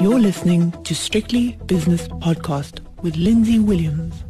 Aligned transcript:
You're 0.00 0.20
listening 0.20 0.70
to 0.84 0.94
Strictly 0.94 1.58
Business 1.66 2.06
Podcast 2.06 2.80
with 3.02 3.16
Lindsay 3.16 3.58
Williams. 3.58 4.22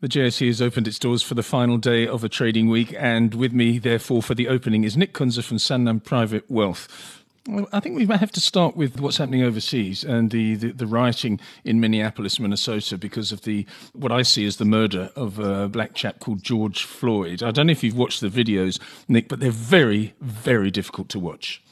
The 0.00 0.08
JSE 0.08 0.46
has 0.46 0.62
opened 0.62 0.86
its 0.86 0.98
doors 0.98 1.22
for 1.22 1.34
the 1.34 1.42
final 1.42 1.76
day 1.76 2.06
of 2.06 2.22
a 2.22 2.28
trading 2.28 2.68
week, 2.68 2.94
and 2.96 3.34
with 3.34 3.52
me, 3.52 3.78
therefore, 3.78 4.22
for 4.22 4.34
the 4.34 4.46
opening 4.46 4.84
is 4.84 4.96
Nick 4.96 5.12
Kunze 5.12 5.42
from 5.42 5.56
Sanlam 5.56 6.04
Private 6.04 6.48
Wealth. 6.48 7.24
I 7.72 7.80
think 7.80 7.96
we 7.96 8.06
might 8.06 8.20
have 8.20 8.30
to 8.32 8.40
start 8.40 8.76
with 8.76 9.00
what's 9.00 9.16
happening 9.16 9.42
overseas 9.42 10.04
and 10.04 10.30
the, 10.30 10.54
the, 10.54 10.72
the, 10.72 10.86
rioting 10.86 11.40
in 11.64 11.80
Minneapolis, 11.80 12.38
Minnesota, 12.38 12.98
because 12.98 13.32
of 13.32 13.42
the 13.42 13.66
what 13.92 14.12
I 14.12 14.22
see 14.22 14.46
as 14.46 14.56
the 14.56 14.64
murder 14.64 15.10
of 15.16 15.38
a 15.38 15.68
black 15.68 15.94
chap 15.94 16.20
called 16.20 16.42
George 16.42 16.84
Floyd. 16.84 17.42
I 17.42 17.50
don't 17.50 17.66
know 17.66 17.72
if 17.72 17.82
you've 17.82 17.96
watched 17.96 18.20
the 18.20 18.28
videos, 18.28 18.80
Nick, 19.08 19.28
but 19.28 19.40
they're 19.40 19.50
very, 19.50 20.14
very 20.20 20.70
difficult 20.70 21.08
to 21.10 21.18
watch. 21.18 21.62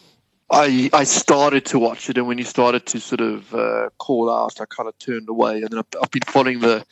I 0.55 0.89
I 0.93 1.02
started 1.02 1.64
to 1.66 1.80
watch 1.80 2.09
it, 2.09 2.16
and 2.16 2.29
when 2.29 2.39
you 2.39 2.45
started 2.45 2.86
to 2.86 3.00
sort 3.00 3.21
of 3.21 3.53
uh, 3.53 3.91
call 3.98 4.31
out, 4.31 4.61
I 4.61 4.67
kind 4.67 4.89
of 4.89 4.96
turned 4.99 5.29
away, 5.29 5.62
and 5.62 5.68
then 5.68 5.81
I've, 5.81 6.00
I've, 6.00 6.11
been 6.12 6.22
following 6.26 6.61
the. 6.61 6.86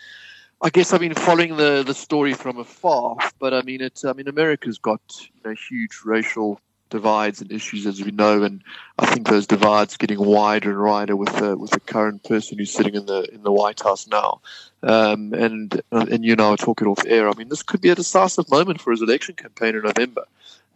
I 0.60 0.70
guess 0.70 0.92
I've 0.92 1.00
been 1.00 1.14
following 1.14 1.56
the, 1.56 1.84
the 1.84 1.94
story 1.94 2.34
from 2.34 2.58
afar, 2.58 3.16
but 3.38 3.54
I 3.54 3.62
mean, 3.62 3.88
I 4.04 4.12
mean, 4.14 4.26
America's 4.26 4.78
got 4.78 5.00
you 5.20 5.40
know 5.44 5.54
huge 5.68 6.00
racial 6.04 6.60
divides 6.90 7.40
and 7.40 7.52
issues, 7.52 7.86
as 7.86 8.02
we 8.02 8.10
know, 8.10 8.42
and 8.42 8.64
I 8.98 9.06
think 9.06 9.28
those 9.28 9.46
divides 9.46 9.96
getting 9.96 10.18
wider 10.18 10.70
and 10.70 10.82
wider 10.82 11.14
with 11.14 11.34
the 11.36 11.56
with 11.56 11.70
the 11.70 11.80
current 11.80 12.24
person 12.24 12.58
who's 12.58 12.72
sitting 12.72 12.96
in 12.96 13.06
the 13.06 13.32
in 13.32 13.44
the 13.44 13.52
White 13.52 13.80
House 13.80 14.08
now. 14.08 14.40
Um, 14.82 15.32
and 15.34 15.80
and 15.92 16.24
you 16.24 16.34
know, 16.34 16.52
I 16.52 16.56
talk 16.56 16.82
it 16.82 16.88
off 16.88 17.06
air. 17.06 17.28
I 17.28 17.34
mean, 17.34 17.48
this 17.48 17.62
could 17.62 17.80
be 17.80 17.90
a 17.90 17.94
decisive 17.94 18.50
moment 18.50 18.80
for 18.80 18.90
his 18.90 19.02
election 19.02 19.36
campaign 19.36 19.76
in 19.76 19.82
November, 19.82 20.24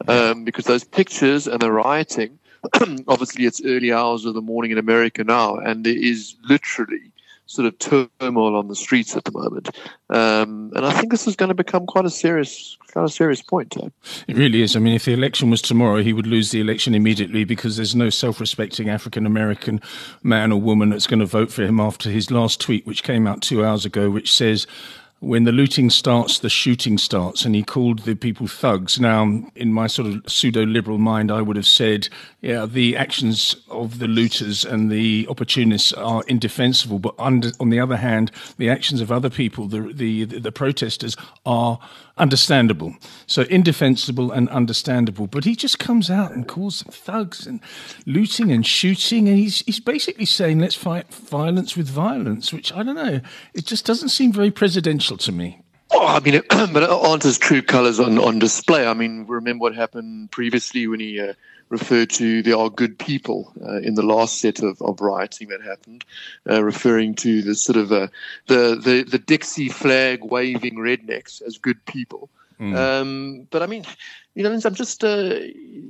um, 0.07 0.45
because 0.45 0.67
those 0.67 0.85
pictures 0.85 1.49
and 1.49 1.61
the 1.61 1.73
rioting 1.73 2.39
obviously 3.09 3.45
it's 3.45 3.63
early 3.65 3.93
hours 3.93 4.25
of 4.25 4.35
the 4.35 4.43
morning 4.43 4.71
in 4.71 4.79
America 4.79 5.25
now, 5.25 5.57
and 5.57 5.85
there 5.85 5.97
is 5.97 6.37
literally 6.49 7.13
sort 7.47 7.67
of 7.67 7.79
turmoil 7.79 8.57
on 8.57 8.69
the 8.69 8.75
streets 8.75 9.17
at 9.17 9.25
the 9.25 9.31
moment. 9.31 9.71
Um, 10.11 10.73
and 10.75 10.85
I 10.85 10.93
think 10.93 11.13
this 11.13 11.27
is 11.27 11.37
going 11.37 11.49
to 11.49 11.55
become 11.55 11.87
quite 11.87 12.05
a 12.05 12.11
serious, 12.11 12.77
kind 12.89 13.05
of 13.05 13.13
serious 13.13 13.41
point. 13.41 13.77
It 14.27 14.37
really 14.37 14.63
is. 14.63 14.75
I 14.75 14.81
mean, 14.81 14.95
if 14.95 15.05
the 15.05 15.13
election 15.13 15.51
was 15.51 15.63
tomorrow, 15.63 16.03
he 16.03 16.13
would 16.13 16.27
lose 16.27 16.51
the 16.51 16.61
election 16.61 16.95
immediately 16.95 17.45
because 17.45 17.77
there's 17.77 17.95
no 17.95 18.11
self-respecting 18.11 18.89
African 18.89 19.27
American 19.27 19.81
man 20.23 20.53
or 20.53 20.61
woman 20.61 20.91
that's 20.91 21.07
going 21.07 21.21
to 21.21 21.27
vote 21.27 21.53
for 21.53 21.63
him 21.63 21.81
after 21.81 22.11
his 22.11 22.31
last 22.31 22.61
tweet, 22.61 22.85
which 22.87 23.05
came 23.05 23.27
out 23.27 23.43
two 23.43 23.65
hours 23.65 23.85
ago, 23.85 24.11
which 24.11 24.33
says 24.33 24.67
when 25.21 25.45
the 25.45 25.53
looting 25.53 25.89
starts, 25.89 26.39
the 26.41 26.51
shooting 26.51 26.99
starts. 26.99 27.45
And 27.45 27.55
he 27.55 27.63
called 27.63 28.01
the 28.01 28.15
people 28.15 28.47
thugs. 28.47 29.01
Now, 29.01 29.43
in 29.55 29.73
my 29.73 29.87
sort 29.87 30.09
of 30.09 30.23
pseudo 30.31 30.65
liberal 30.65 30.99
mind, 30.99 31.33
I 31.33 31.41
would 31.41 31.57
have 31.57 31.67
said, 31.67 32.09
yeah, 32.43 32.67
the 32.67 32.97
actions 32.97 33.57
of 33.71 33.99
the 33.99 34.09
looters 34.09 34.65
and 34.65 34.91
the 34.91 35.27
opportunists 35.31 35.93
are 35.95 36.23
indefensible. 36.29 36.99
But 36.99 37.15
under, 37.19 37.51
on 37.59 37.71
the 37.71 37.81
other 37.81 37.97
hand, 37.97 38.31
the 38.59 38.69
actions 38.69 39.01
of 39.01 39.11
other 39.11 39.31
people, 39.31 39.69
the, 39.69 39.93
the, 39.93 40.25
the 40.25 40.53
protesters, 40.53 41.17
are 41.47 41.79
understandable. 42.19 42.95
So 43.27 43.43
indefensible 43.43 44.33
and 44.33 44.49
understandable. 44.51 45.27
But 45.27 45.45
he 45.45 45.55
just 45.55 45.79
comes 45.79 46.11
out 46.11 46.33
and 46.33 46.47
calls 46.47 46.81
them 46.81 46.93
thugs 46.93 47.47
and 47.47 47.61
looting 48.07 48.51
and 48.53 48.67
shooting. 48.67 49.29
And 49.29 49.39
he's, 49.39 49.61
he's 49.61 49.81
basically 49.81 50.27
saying, 50.27 50.59
let's 50.59 50.75
fight 50.75 51.13
violence 51.13 51.77
with 51.77 51.89
violence, 51.89 52.53
which 52.53 52.73
I 52.73 52.83
don't 52.83 52.95
know. 52.95 53.21
It 53.55 53.67
just 53.67 53.87
doesn't 53.87 54.11
seem 54.11 54.33
very 54.33 54.51
presidential 54.51 55.06
to 55.15 55.33
me. 55.33 55.63
Oh, 55.93 56.07
I 56.07 56.21
mean, 56.21 56.35
it, 56.35 56.49
but 56.49 56.83
it 56.83 56.91
aren't 56.91 57.23
his 57.23 57.39
true 57.39 57.63
colours 57.63 58.01
on, 58.01 58.19
on 58.19 58.39
display. 58.39 58.87
I 58.87 58.95
mean, 58.95 59.25
remember 59.27 59.63
what 59.63 59.75
happened 59.75 60.31
previously 60.31 60.87
when 60.87 61.01
he 61.01 61.21
uh, 61.21 61.35
referred 61.69 62.11
to 62.11 62.43
there 62.43 62.57
are 62.57 62.71
good 62.71 62.99
people 62.99 63.53
uh, 63.63 63.79
in 63.79 63.95
the 63.95 64.03
last 64.03 64.41
set 64.41 64.61
of, 64.61 64.81
of 64.83 65.01
rioting 65.01 65.49
that 65.49 65.63
happened, 65.63 66.05
uh, 66.49 66.63
referring 66.63 67.15
to 67.17 67.43
the 67.43 67.55
sort 67.55 67.77
of 67.77 67.93
uh, 67.93 68.09
the, 68.47 68.81
the 68.83 69.05
the 69.09 69.19
Dixie 69.19 69.69
flag 69.69 70.25
waving 70.25 70.77
rednecks 70.77 71.43
as 71.43 71.59
good 71.59 71.85
people. 71.87 72.29
Mm. 72.61 72.77
Um, 72.77 73.47
but 73.51 73.63
I 73.63 73.67
mean, 73.67 73.85
you 74.35 74.43
know, 74.43 74.53
I'm 74.53 74.75
just, 74.75 75.03
uh, 75.03 75.35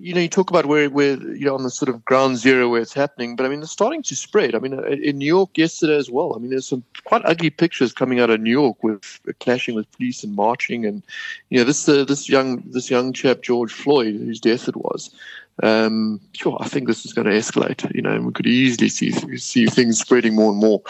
you 0.00 0.15
know, 0.15 0.21
you 0.21 0.28
talk 0.28 0.50
about 0.50 0.66
where, 0.66 0.88
where, 0.88 1.16
you 1.34 1.47
know, 1.47 1.54
on 1.54 1.65
the 1.65 1.71
sort 1.71 1.88
of 1.88 2.04
ground 2.04 2.37
zero 2.37 2.69
where 2.69 2.81
it's 2.81 2.93
happening, 2.93 3.34
but 3.34 3.44
I 3.44 3.49
mean, 3.49 3.60
it's 3.60 3.72
starting 3.72 4.03
to 4.04 4.15
spread. 4.15 4.54
I 4.54 4.60
mean, 4.60 4.75
uh, 4.75 4.82
in 4.82 5.19
New 5.19 5.26
York 5.26 5.59
yesterday 5.59 5.97
as 5.97 6.10
well. 6.10 6.34
I 6.34 6.38
mean, 6.38 6.50
there's 6.50 6.69
some 6.69 6.84
quite 7.05 7.22
ugly 7.25 7.50
pictures 7.50 7.93
coming 7.93 8.21
out 8.21 8.31
of 8.31 8.41
New 8.41 8.50
York 8.50 8.82
with 8.84 9.21
uh, 9.28 9.32
clashing 9.41 9.75
with 9.75 9.91
police 9.93 10.22
and 10.22 10.34
marching, 10.34 10.87
and 10.87 11.03
you 11.50 11.59
know, 11.59 11.65
this 11.65 11.88
uh, 11.88 12.05
this 12.05 12.28
young 12.28 12.62
this 12.71 12.88
young 12.88 13.12
chap 13.12 13.43
George 13.43 13.72
Floyd, 13.72 14.15
whose 14.15 14.41
death 14.41 14.69
it 14.69 14.76
was. 14.76 15.12
Um, 15.62 16.21
sure, 16.32 16.56
I 16.60 16.69
think 16.69 16.87
this 16.87 17.05
is 17.05 17.12
going 17.12 17.26
to 17.26 17.32
escalate. 17.32 17.93
You 17.94 18.03
know, 18.03 18.12
and 18.12 18.26
we 18.26 18.32
could 18.32 18.47
easily 18.47 18.88
see 18.88 19.10
see 19.38 19.66
things 19.66 19.99
spreading 19.99 20.37
more 20.37 20.50
and 20.50 20.60
more. 20.60 20.82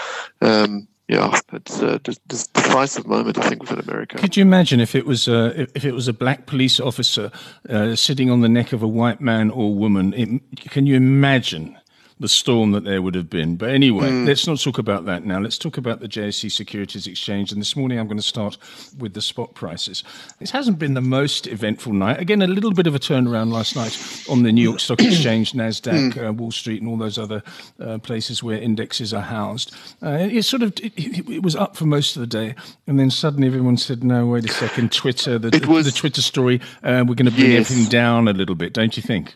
Um, 0.42 0.88
yeah, 1.08 1.38
it's 1.52 1.80
a 1.80 2.00
decisive 2.26 3.06
moment, 3.06 3.38
I 3.38 3.48
think, 3.48 3.62
within 3.62 3.78
America. 3.78 4.18
Could 4.18 4.36
you 4.36 4.42
imagine 4.42 4.80
if 4.80 4.94
it 4.94 5.06
was 5.06 5.28
a, 5.28 5.62
if 5.74 5.84
it 5.84 5.92
was 5.92 6.08
a 6.08 6.12
black 6.12 6.46
police 6.46 6.80
officer 6.80 7.30
uh, 7.68 7.94
sitting 7.94 8.28
on 8.28 8.40
the 8.40 8.48
neck 8.48 8.72
of 8.72 8.82
a 8.82 8.88
white 8.88 9.20
man 9.20 9.50
or 9.50 9.72
woman? 9.72 10.12
It, 10.14 10.40
can 10.70 10.86
you 10.86 10.96
imagine 10.96 11.78
the 12.18 12.28
storm 12.28 12.72
that 12.72 12.84
there 12.84 13.02
would 13.02 13.14
have 13.14 13.28
been. 13.28 13.56
But 13.56 13.70
anyway, 13.70 14.08
mm. 14.08 14.26
let's 14.26 14.46
not 14.46 14.58
talk 14.58 14.78
about 14.78 15.04
that 15.04 15.24
now. 15.24 15.38
Let's 15.38 15.58
talk 15.58 15.76
about 15.76 16.00
the 16.00 16.08
JSE 16.08 16.50
Securities 16.50 17.06
Exchange. 17.06 17.52
And 17.52 17.60
this 17.60 17.76
morning 17.76 17.98
I'm 17.98 18.06
going 18.06 18.16
to 18.16 18.22
start 18.22 18.56
with 18.98 19.12
the 19.12 19.20
spot 19.20 19.54
prices. 19.54 20.02
This 20.38 20.50
hasn't 20.50 20.78
been 20.78 20.94
the 20.94 21.02
most 21.02 21.46
eventful 21.46 21.92
night. 21.92 22.18
Again, 22.18 22.40
a 22.40 22.46
little 22.46 22.72
bit 22.72 22.86
of 22.86 22.94
a 22.94 22.98
turnaround 22.98 23.52
last 23.52 23.76
night 23.76 23.98
on 24.30 24.44
the 24.44 24.52
New 24.52 24.62
York 24.62 24.80
Stock 24.80 25.00
Exchange, 25.02 25.52
NASDAQ, 25.52 26.12
mm. 26.12 26.28
uh, 26.28 26.32
Wall 26.32 26.50
Street, 26.50 26.80
and 26.80 26.90
all 26.90 26.96
those 26.96 27.18
other 27.18 27.42
uh, 27.80 27.98
places 27.98 28.42
where 28.42 28.58
indexes 28.58 29.12
are 29.12 29.22
housed. 29.22 29.74
Uh, 30.02 30.16
it 30.18 30.42
sort 30.44 30.62
of 30.62 30.72
it, 30.82 30.94
it, 30.96 31.42
was 31.42 31.54
up 31.54 31.76
for 31.76 31.84
most 31.84 32.16
of 32.16 32.20
the 32.20 32.26
day. 32.26 32.54
And 32.86 32.98
then 32.98 33.10
suddenly 33.10 33.46
everyone 33.46 33.76
said, 33.76 34.02
no, 34.02 34.26
wait 34.26 34.48
a 34.48 34.52
second, 34.52 34.90
Twitter, 34.90 35.38
the, 35.38 35.66
was, 35.68 35.84
the 35.84 35.92
Twitter 35.92 36.22
story, 36.22 36.62
uh, 36.82 37.04
we're 37.06 37.14
going 37.14 37.26
to 37.26 37.30
bring 37.30 37.52
yes. 37.52 37.70
everything 37.70 37.90
down 37.90 38.26
a 38.26 38.32
little 38.32 38.54
bit, 38.54 38.72
don't 38.72 38.96
you 38.96 39.02
think? 39.02 39.34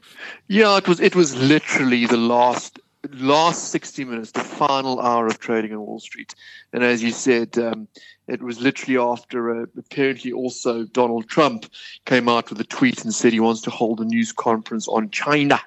Yeah, 0.49 0.79
it 0.79 0.89
was, 0.89 0.99
it 0.99 1.15
was 1.15 1.37
literally 1.37 2.07
the 2.07 2.17
last 2.17 2.70
last 3.13 3.69
60 3.71 4.05
minutes, 4.05 4.33
the 4.33 4.41
final 4.41 5.01
hour 5.01 5.27
of 5.27 5.39
trading 5.39 5.73
on 5.73 5.81
Wall 5.81 6.01
Street. 6.01 6.35
And 6.73 6.85
as 6.85 7.03
you 7.03 7.13
said, 7.13 7.57
um, 7.59 7.89
it 8.29 8.43
was 8.43 8.61
literally 8.61 8.99
after 8.99 9.63
uh, 9.63 9.67
apparently 9.77 10.33
also 10.33 10.85
Donald 10.85 11.29
Trump 11.29 11.67
came 12.05 12.29
out 12.29 12.51
with 12.51 12.61
a 12.61 12.65
tweet 12.65 13.05
and 13.05 13.15
said 13.15 13.33
he 13.33 13.41
wants 13.41 13.63
to 13.63 13.71
hold 13.71 14.01
a 14.01 14.05
news 14.05 14.33
conference 14.33 14.87
on 14.89 15.11
China 15.11 15.61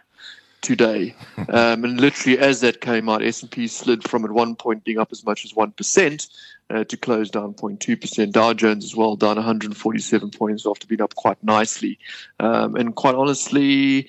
today. 0.61 1.15
Um, 1.49 1.83
and 1.83 1.99
literally 1.99 2.39
as 2.39 2.61
that 2.61 2.79
came 2.79 3.09
out, 3.09 3.21
S&P 3.21 3.67
slid 3.67 4.07
from 4.07 4.23
at 4.23 4.31
one 4.31 4.55
point 4.55 4.83
being 4.83 4.97
up 4.97 5.11
as 5.11 5.25
much 5.25 5.43
as 5.43 5.51
1% 5.53 6.29
uh, 6.69 6.83
to 6.85 6.97
close 6.97 7.29
down 7.29 7.53
0.2%. 7.53 8.31
Dow 8.31 8.53
Jones 8.53 8.85
as 8.85 8.95
well 8.95 9.15
down 9.15 9.35
147 9.35 10.31
points 10.31 10.65
after 10.65 10.87
being 10.87 11.01
up 11.01 11.15
quite 11.15 11.43
nicely. 11.43 11.99
Um, 12.39 12.75
and 12.75 12.95
quite 12.95 13.15
honestly, 13.15 14.07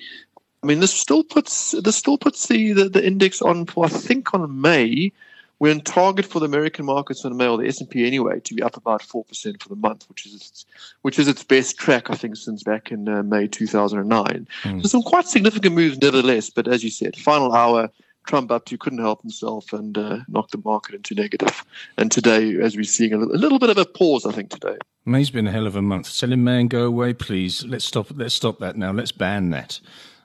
I 0.65 0.67
mean, 0.67 0.79
this 0.79 0.95
still 0.95 1.23
puts 1.23 1.71
this 1.83 1.95
still 1.95 2.17
puts 2.17 2.47
the, 2.47 2.71
the, 2.71 2.89
the 2.89 3.05
index 3.05 3.39
on. 3.39 3.67
For 3.67 3.85
I 3.85 3.87
think 3.87 4.33
on 4.33 4.61
May, 4.61 5.11
we're 5.59 5.71
in 5.71 5.81
target 5.81 6.25
for 6.25 6.39
the 6.39 6.47
American 6.47 6.85
markets 6.85 7.23
on 7.23 7.37
May 7.37 7.47
or 7.47 7.59
the 7.59 7.67
S 7.67 7.81
and 7.81 7.87
P 7.87 8.07
anyway 8.07 8.39
to 8.39 8.55
be 8.55 8.63
up 8.63 8.75
about 8.75 9.03
four 9.03 9.23
percent 9.25 9.61
for 9.61 9.69
the 9.69 9.75
month, 9.75 10.09
which 10.09 10.25
is 10.25 10.33
its, 10.33 10.65
which 11.03 11.19
is 11.19 11.27
its 11.27 11.43
best 11.43 11.77
track 11.77 12.09
I 12.09 12.15
think 12.15 12.35
since 12.35 12.63
back 12.63 12.91
in 12.91 13.07
uh, 13.07 13.21
May 13.21 13.47
2009. 13.47 14.47
Mm. 14.63 14.81
So 14.81 14.87
some 14.87 15.03
quite 15.03 15.27
significant 15.27 15.75
moves 15.75 15.99
nevertheless. 15.99 16.49
But 16.49 16.67
as 16.67 16.83
you 16.83 16.89
said, 16.89 17.15
final 17.15 17.53
hour. 17.53 17.91
Trump 18.25 18.49
up 18.49 18.65
to 18.65 18.75
couldn't 18.75 18.97
help 18.97 19.21
himself 19.21 19.71
and 19.71 19.95
uh, 19.99 20.17
knocked 20.27 20.49
the 20.49 20.61
market 20.65 20.95
into 20.95 21.13
negative. 21.13 21.63
And 21.99 22.11
today, 22.11 22.59
as 22.59 22.75
we're 22.75 22.83
seeing 22.83 23.13
a 23.13 23.19
little, 23.19 23.35
a 23.35 23.37
little, 23.37 23.59
bit 23.59 23.69
of 23.69 23.77
a 23.77 23.85
pause, 23.85 24.25
I 24.25 24.31
think 24.31 24.49
today. 24.49 24.77
May's 25.05 25.29
been 25.29 25.45
a 25.45 25.51
hell 25.51 25.67
of 25.67 25.75
a 25.75 25.81
month. 25.83 26.07
Selling 26.07 26.43
man, 26.43 26.67
go 26.67 26.85
away, 26.85 27.13
please. 27.13 27.63
Let's 27.65 27.85
stop. 27.85 28.07
Let's 28.09 28.33
stop 28.33 28.57
that 28.61 28.77
now. 28.77 28.91
Let's 28.91 29.11
ban 29.11 29.51
that. 29.51 29.79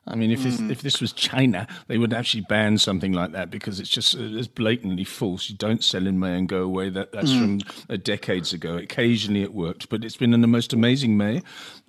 I 0.07 0.17
mean, 0.17 0.31
if, 0.31 0.41
mm. 0.41 0.45
this, 0.45 0.61
if 0.61 0.83
this 0.83 1.01
was 1.01 1.13
China, 1.13 1.69
they 1.87 1.99
would 1.99 2.13
actually 2.13 2.41
ban 2.49 2.79
something 2.79 3.13
like 3.13 3.33
that 3.33 3.51
because 3.51 3.79
it's 3.79 3.89
just 3.89 4.17
uh, 4.17 4.21
it's 4.21 4.49
blatantly 4.49 5.05
false. 5.05 5.51
You 5.51 5.57
don't 5.57 5.85
sell 5.85 6.07
in 6.07 6.19
May 6.19 6.37
and 6.37 6.49
go 6.49 6.63
away. 6.63 6.91
That 6.91 7.13
that's 7.13 7.31
mm. 7.31 7.63
from 7.63 7.75
uh, 7.89 7.97
decades 8.03 8.53
ago. 8.53 8.77
Occasionally 8.77 9.43
it 9.43 9.55
worked, 9.55 9.89
but 9.89 10.05
it's 10.05 10.17
been 10.17 10.35
in 10.35 10.41
the 10.41 10.47
most 10.47 10.73
amazing 10.73 11.17
May 11.17 11.43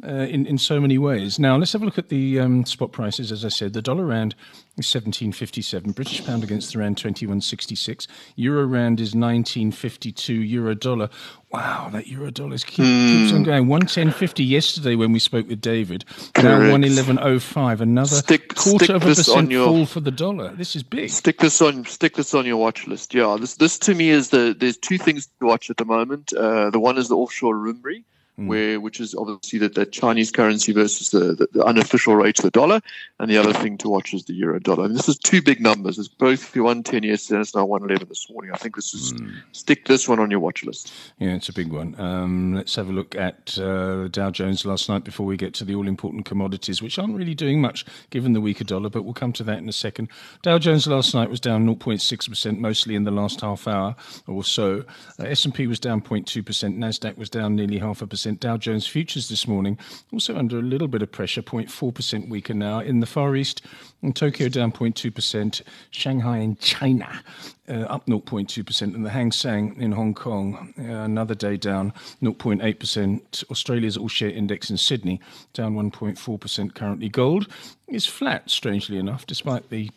uh, 0.05 0.11
in 0.11 0.45
in 0.45 0.57
so 0.57 0.79
many 0.79 0.97
ways. 0.97 1.39
Now 1.39 1.57
let's 1.57 1.73
have 1.73 1.81
a 1.81 1.85
look 1.85 1.97
at 1.97 2.09
the 2.09 2.39
um, 2.39 2.65
spot 2.65 2.91
prices. 2.91 3.31
As 3.31 3.45
I 3.45 3.49
said, 3.49 3.73
the 3.73 3.81
dollar 3.81 4.05
rand 4.05 4.35
is 4.81 4.87
seventeen 4.87 5.31
fifty 5.31 5.61
seven. 5.61 5.91
British 5.91 6.25
pound 6.25 6.43
against 6.43 6.73
the 6.73 6.79
rand 6.79 6.97
twenty 6.97 7.25
one 7.25 7.41
sixty 7.41 7.75
six. 7.75 8.07
Euro 8.35 8.65
rand 8.65 8.99
is 8.99 9.15
nineteen 9.15 9.71
fifty 9.71 10.11
two. 10.11 10.33
Euro 10.33 10.75
dollar 10.75 11.09
Wow, 11.51 11.89
that 11.91 12.07
euro 12.07 12.31
dollar 12.31 12.57
keep, 12.59 12.85
mm. 12.85 13.07
keeps 13.07 13.33
on 13.33 13.43
going. 13.43 13.67
One 13.67 13.81
ten 13.81 14.11
fifty 14.11 14.43
yesterday 14.43 14.95
when 14.95 15.11
we 15.11 15.19
spoke 15.19 15.49
with 15.49 15.59
David. 15.59 16.05
Now 16.41 16.71
one 16.71 16.85
eleven 16.85 17.19
oh 17.19 17.39
five. 17.39 17.81
Another 17.81 18.15
stick, 18.15 18.55
quarter 18.55 18.85
stick 18.85 18.95
of 18.95 19.03
a 19.03 19.05
percent 19.07 19.51
your, 19.51 19.65
fall 19.65 19.85
for 19.85 19.99
the 19.99 20.11
dollar. 20.11 20.55
This 20.55 20.77
is 20.77 20.83
big. 20.83 21.09
Stick 21.09 21.39
this 21.39 21.61
on. 21.61 21.83
Stick 21.85 22.15
this 22.15 22.33
on 22.33 22.45
your 22.45 22.55
watch 22.55 22.87
list. 22.87 23.13
Yeah, 23.13 23.35
this 23.37 23.55
this 23.55 23.77
to 23.79 23.93
me 23.93 24.09
is 24.09 24.29
the. 24.29 24.55
There's 24.57 24.77
two 24.77 24.97
things 24.97 25.27
to 25.39 25.45
watch 25.45 25.69
at 25.69 25.75
the 25.75 25.83
moment. 25.83 26.31
Uh, 26.31 26.69
the 26.69 26.79
one 26.79 26.97
is 26.97 27.09
the 27.09 27.17
offshore 27.17 27.55
Rumri. 27.55 28.03
Mm. 28.39 28.47
where 28.47 28.79
which 28.79 28.99
is 28.99 29.15
obviously 29.15 29.59
the, 29.59 29.69
the 29.69 29.85
Chinese 29.85 30.31
currency 30.31 30.71
versus 30.73 31.11
the, 31.11 31.35
the, 31.35 31.47
the, 31.51 31.65
unofficial 31.65 32.15
rate 32.15 32.39
of 32.39 32.43
the 32.43 32.51
dollar, 32.51 32.81
and 33.19 33.29
the 33.29 33.37
other 33.37 33.53
thing 33.53 33.77
to 33.77 33.89
watch 33.89 34.13
is 34.13 34.25
the 34.25 34.33
euro 34.33 34.59
dollar. 34.59 34.85
And 34.85 34.95
this 34.95 35.07
is 35.07 35.17
two 35.17 35.41
big 35.41 35.59
numbers. 35.61 35.97
It's 35.99 36.07
both 36.07 36.51
the 36.51 36.61
110 36.61 37.03
yesterday 37.03 37.37
and 37.37 37.45
it's 37.45 37.55
now 37.55 37.65
111 37.65 38.07
this 38.07 38.29
morning. 38.29 38.51
I 38.53 38.57
think 38.57 38.75
this 38.75 38.93
is 38.93 39.13
mm. 39.13 39.33
stick 39.51 39.85
this 39.85 40.07
one 40.07 40.19
on 40.19 40.31
your 40.31 40.39
watch 40.39 40.63
list. 40.63 40.93
Yeah, 41.19 41.35
it's 41.35 41.49
a 41.49 41.53
big 41.53 41.71
one. 41.71 41.99
Um, 41.99 42.55
let's 42.55 42.75
have 42.75 42.89
a 42.89 42.93
look 42.93 43.15
at 43.15 43.57
uh, 43.57 44.07
Dow 44.07 44.31
Jones 44.31 44.65
last 44.65 44.89
night 44.89 45.03
before 45.03 45.25
we 45.25 45.37
get 45.37 45.53
to 45.55 45.65
the 45.65 45.75
all 45.75 45.87
important 45.87 46.25
commodities, 46.25 46.81
which 46.81 46.97
aren't 46.97 47.15
really 47.15 47.35
doing 47.35 47.61
much 47.61 47.85
given 48.09 48.33
the 48.33 48.41
weaker 48.41 48.63
dollar, 48.63 48.89
but 48.89 49.03
we'll 49.03 49.13
come 49.13 49.33
to 49.33 49.43
that 49.43 49.59
in 49.59 49.69
a 49.69 49.73
second. 49.73 50.09
Dow 50.41 50.57
Jones 50.57 50.87
last 50.87 51.13
night 51.13 51.29
was 51.29 51.39
down 51.39 51.65
0.6%, 51.65 52.57
mostly 52.57 52.95
in 52.95 53.03
the 53.03 53.11
last 53.11 53.41
half 53.41 53.67
hour 53.67 53.95
or 54.27 54.43
so. 54.43 54.83
Uh, 55.19 55.23
S&P 55.23 55.67
was 55.67 55.79
down 55.79 56.01
0.2%, 56.01 56.43
Nasdaq 56.77 57.17
was 57.17 57.29
down 57.29 57.55
nearly 57.55 57.77
half 57.77 58.01
a 58.01 58.07
percent. 58.07 58.20
Dow 58.39 58.57
Jones 58.57 58.87
futures 58.87 59.29
this 59.29 59.47
morning 59.47 59.77
also 60.11 60.35
under 60.35 60.57
a 60.57 60.61
little 60.61 60.87
bit 60.87 61.01
of 61.01 61.11
pressure, 61.11 61.41
0.4% 61.41 62.29
weaker 62.29 62.53
now. 62.53 62.79
In 62.79 62.99
the 62.99 63.05
Far 63.05 63.35
East, 63.35 63.61
in 64.01 64.13
Tokyo 64.13 64.49
down 64.49 64.71
0.2%, 64.71 65.61
Shanghai 65.91 66.37
in 66.37 66.55
China 66.57 67.21
uh, 67.69 67.83
up 67.83 68.05
0.2%, 68.07 68.81
and 68.81 69.05
the 69.05 69.09
Hang 69.09 69.31
Seng 69.31 69.75
in 69.79 69.91
Hong 69.91 70.13
Kong 70.13 70.73
uh, 70.77 70.81
another 70.81 71.35
day 71.35 71.57
down 71.57 71.93
0.8%. 72.21 73.43
Australia's 73.49 73.97
all 73.97 74.07
share 74.07 74.29
index 74.29 74.69
in 74.69 74.77
Sydney 74.77 75.19
down 75.53 75.75
1.4% 75.75 76.73
currently. 76.73 77.09
Gold 77.09 77.47
is 77.87 78.05
flat, 78.05 78.49
strangely 78.49 78.97
enough, 78.97 79.25
despite 79.25 79.69
the 79.69 79.89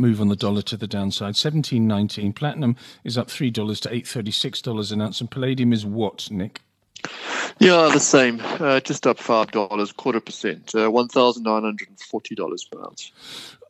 move 0.00 0.20
on 0.20 0.28
the 0.28 0.36
dollar 0.36 0.62
to 0.62 0.76
the 0.76 0.86
downside. 0.86 1.34
17.19. 1.34 2.34
Platinum 2.34 2.76
is 3.04 3.18
up 3.18 3.28
$3 3.28 3.52
to 3.52 3.88
$836 3.88 4.92
an 4.92 5.02
ounce. 5.02 5.20
And 5.20 5.30
palladium 5.30 5.72
is 5.72 5.84
what, 5.84 6.30
Nick? 6.30 6.62
Yeah, 7.58 7.90
the 7.92 8.00
same. 8.00 8.40
Uh, 8.40 8.80
just 8.80 9.06
up 9.06 9.18
five 9.18 9.50
dollars, 9.50 9.92
quarter 9.92 10.20
percent, 10.20 10.74
uh, 10.74 10.90
one 10.90 11.08
thousand 11.08 11.42
nine 11.42 11.62
hundred 11.62 11.88
and 11.88 12.00
forty 12.00 12.34
dollars 12.34 12.64
per 12.64 12.80
ounce. 12.80 13.12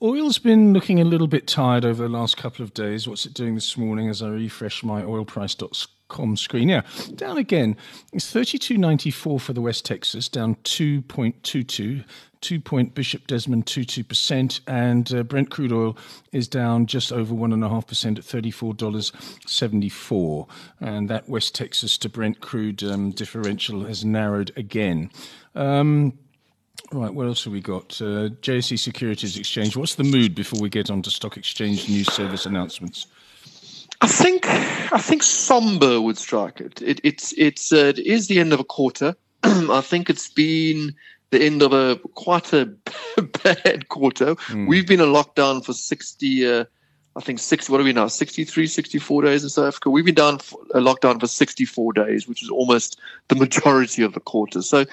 Oil's 0.03 0.39
been 0.39 0.73
looking 0.73 1.01
a 1.01 1.05
little 1.05 1.27
bit 1.27 1.47
tired 1.47 1.85
over 1.85 2.03
the 2.03 2.09
last 2.09 2.37
couple 2.37 2.65
of 2.65 2.73
days. 2.73 3.07
What's 3.07 3.27
it 3.27 3.35
doing 3.35 3.55
this 3.55 3.77
morning 3.77 4.09
as 4.09 4.23
I 4.23 4.29
refresh 4.29 4.83
my 4.83 5.03
oilprice.com 5.03 6.00
screen? 6.37 6.69
Now, 6.69 6.85
down 7.15 7.39
again. 7.39 7.77
It's 8.13 8.31
thirty 8.31 8.59
two 8.59 8.79
ninety 8.79 9.11
four 9.11 9.41
for 9.41 9.53
the 9.53 9.61
West 9.61 9.85
Texas, 9.85 10.29
down 10.29 10.57
two 10.65 11.03
point 11.03 11.43
two 11.43 11.63
two 11.63 12.03
two 12.41 12.61
point 12.61 12.95
Bishop 12.95 13.27
Desmond 13.27 13.67
22%, 13.67 14.61
and 14.67 15.15
uh, 15.15 15.23
Brent 15.23 15.51
crude 15.51 15.73
oil 15.73 15.95
is 16.33 16.49
down 16.49 16.87
just 16.87 17.13
over 17.13 17.35
1.5% 17.35 18.19
at 18.19 18.25
$34.74. 18.25 20.49
And 20.81 21.11
that 21.11 21.29
West 21.29 21.55
Texas 21.55 21.99
to 21.99 22.09
Brent 22.09 22.41
crude 22.41 22.83
um, 22.83 23.11
differential 23.11 23.85
has 23.85 24.07
narrowed 24.07 24.53
again. 24.57 25.11
Um, 25.55 26.19
Right, 26.93 27.15
what 27.15 27.29
else 27.29 27.45
have 27.45 27.53
we 27.53 27.61
got? 27.61 28.03
Uh, 28.03 28.31
JSE 28.43 28.77
Securities 28.77 29.37
Exchange. 29.37 29.77
What's 29.77 29.95
the 29.95 30.03
mood 30.03 30.35
before 30.35 30.61
we 30.61 30.69
get 30.69 30.91
on 30.91 31.03
to 31.03 31.11
stock 31.11 31.37
exchange 31.37 31.89
news 31.89 32.13
service 32.13 32.47
announcements? 32.47 33.07
I 34.01 34.07
think 34.07 34.47
I 34.49 34.99
think 34.99 35.23
somber 35.23 36.01
would 36.01 36.19
strike 36.19 36.61
it. 36.61 36.81
it 36.83 37.01
it's 37.05 37.35
it's 37.37 37.73
uh, 37.73 37.93
it 37.97 37.99
is 37.99 38.29
the 38.29 38.41
end 38.41 38.53
of 38.53 38.61
a 38.61 38.65
quarter. 38.65 39.15
I 39.43 39.81
think 39.81 40.09
it's 40.09 40.29
been 40.29 40.95
the 41.31 41.43
end 41.43 41.63
of 41.63 41.73
a 41.73 41.97
quite 42.15 42.53
a 42.53 42.67
bad 43.45 43.89
quarter. 43.89 44.35
Mm. 44.35 44.67
We've 44.67 44.87
been 44.87 45.01
in 45.01 45.09
lockdown 45.09 45.65
for 45.65 45.73
60, 45.73 46.47
uh, 46.47 46.65
I 47.17 47.21
think 47.21 47.39
six. 47.39 47.71
What 47.71 47.81
are 47.81 47.85
we 47.85 47.93
now? 47.93 48.09
63, 48.09 48.67
64 48.67 49.23
days 49.23 49.43
in 49.43 49.51
South 49.51 49.69
Africa. 49.69 49.91
We've 49.91 50.05
been 50.05 50.15
down 50.15 50.39
for, 50.39 50.61
uh, 50.75 50.79
lockdown 50.79 51.21
for 51.21 51.27
64 51.27 51.93
days, 51.93 52.29
which 52.29 52.43
is 52.43 52.51
almost 52.51 52.99
the 53.29 53.37
majority 53.37 54.03
of 54.03 54.13
the 54.13 54.21
quarter. 54.21 54.63
So 54.63 54.85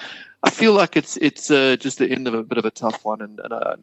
I 0.44 0.50
feel 0.50 0.72
like 0.72 0.96
it's 0.96 1.16
it's 1.16 1.50
uh, 1.50 1.76
just 1.80 1.98
the 1.98 2.10
end 2.10 2.28
of 2.28 2.34
a 2.34 2.42
bit 2.42 2.58
of 2.58 2.64
a 2.64 2.70
tough 2.70 3.04
one, 3.04 3.20
and, 3.20 3.40
and 3.40 3.52
uh, 3.52 3.76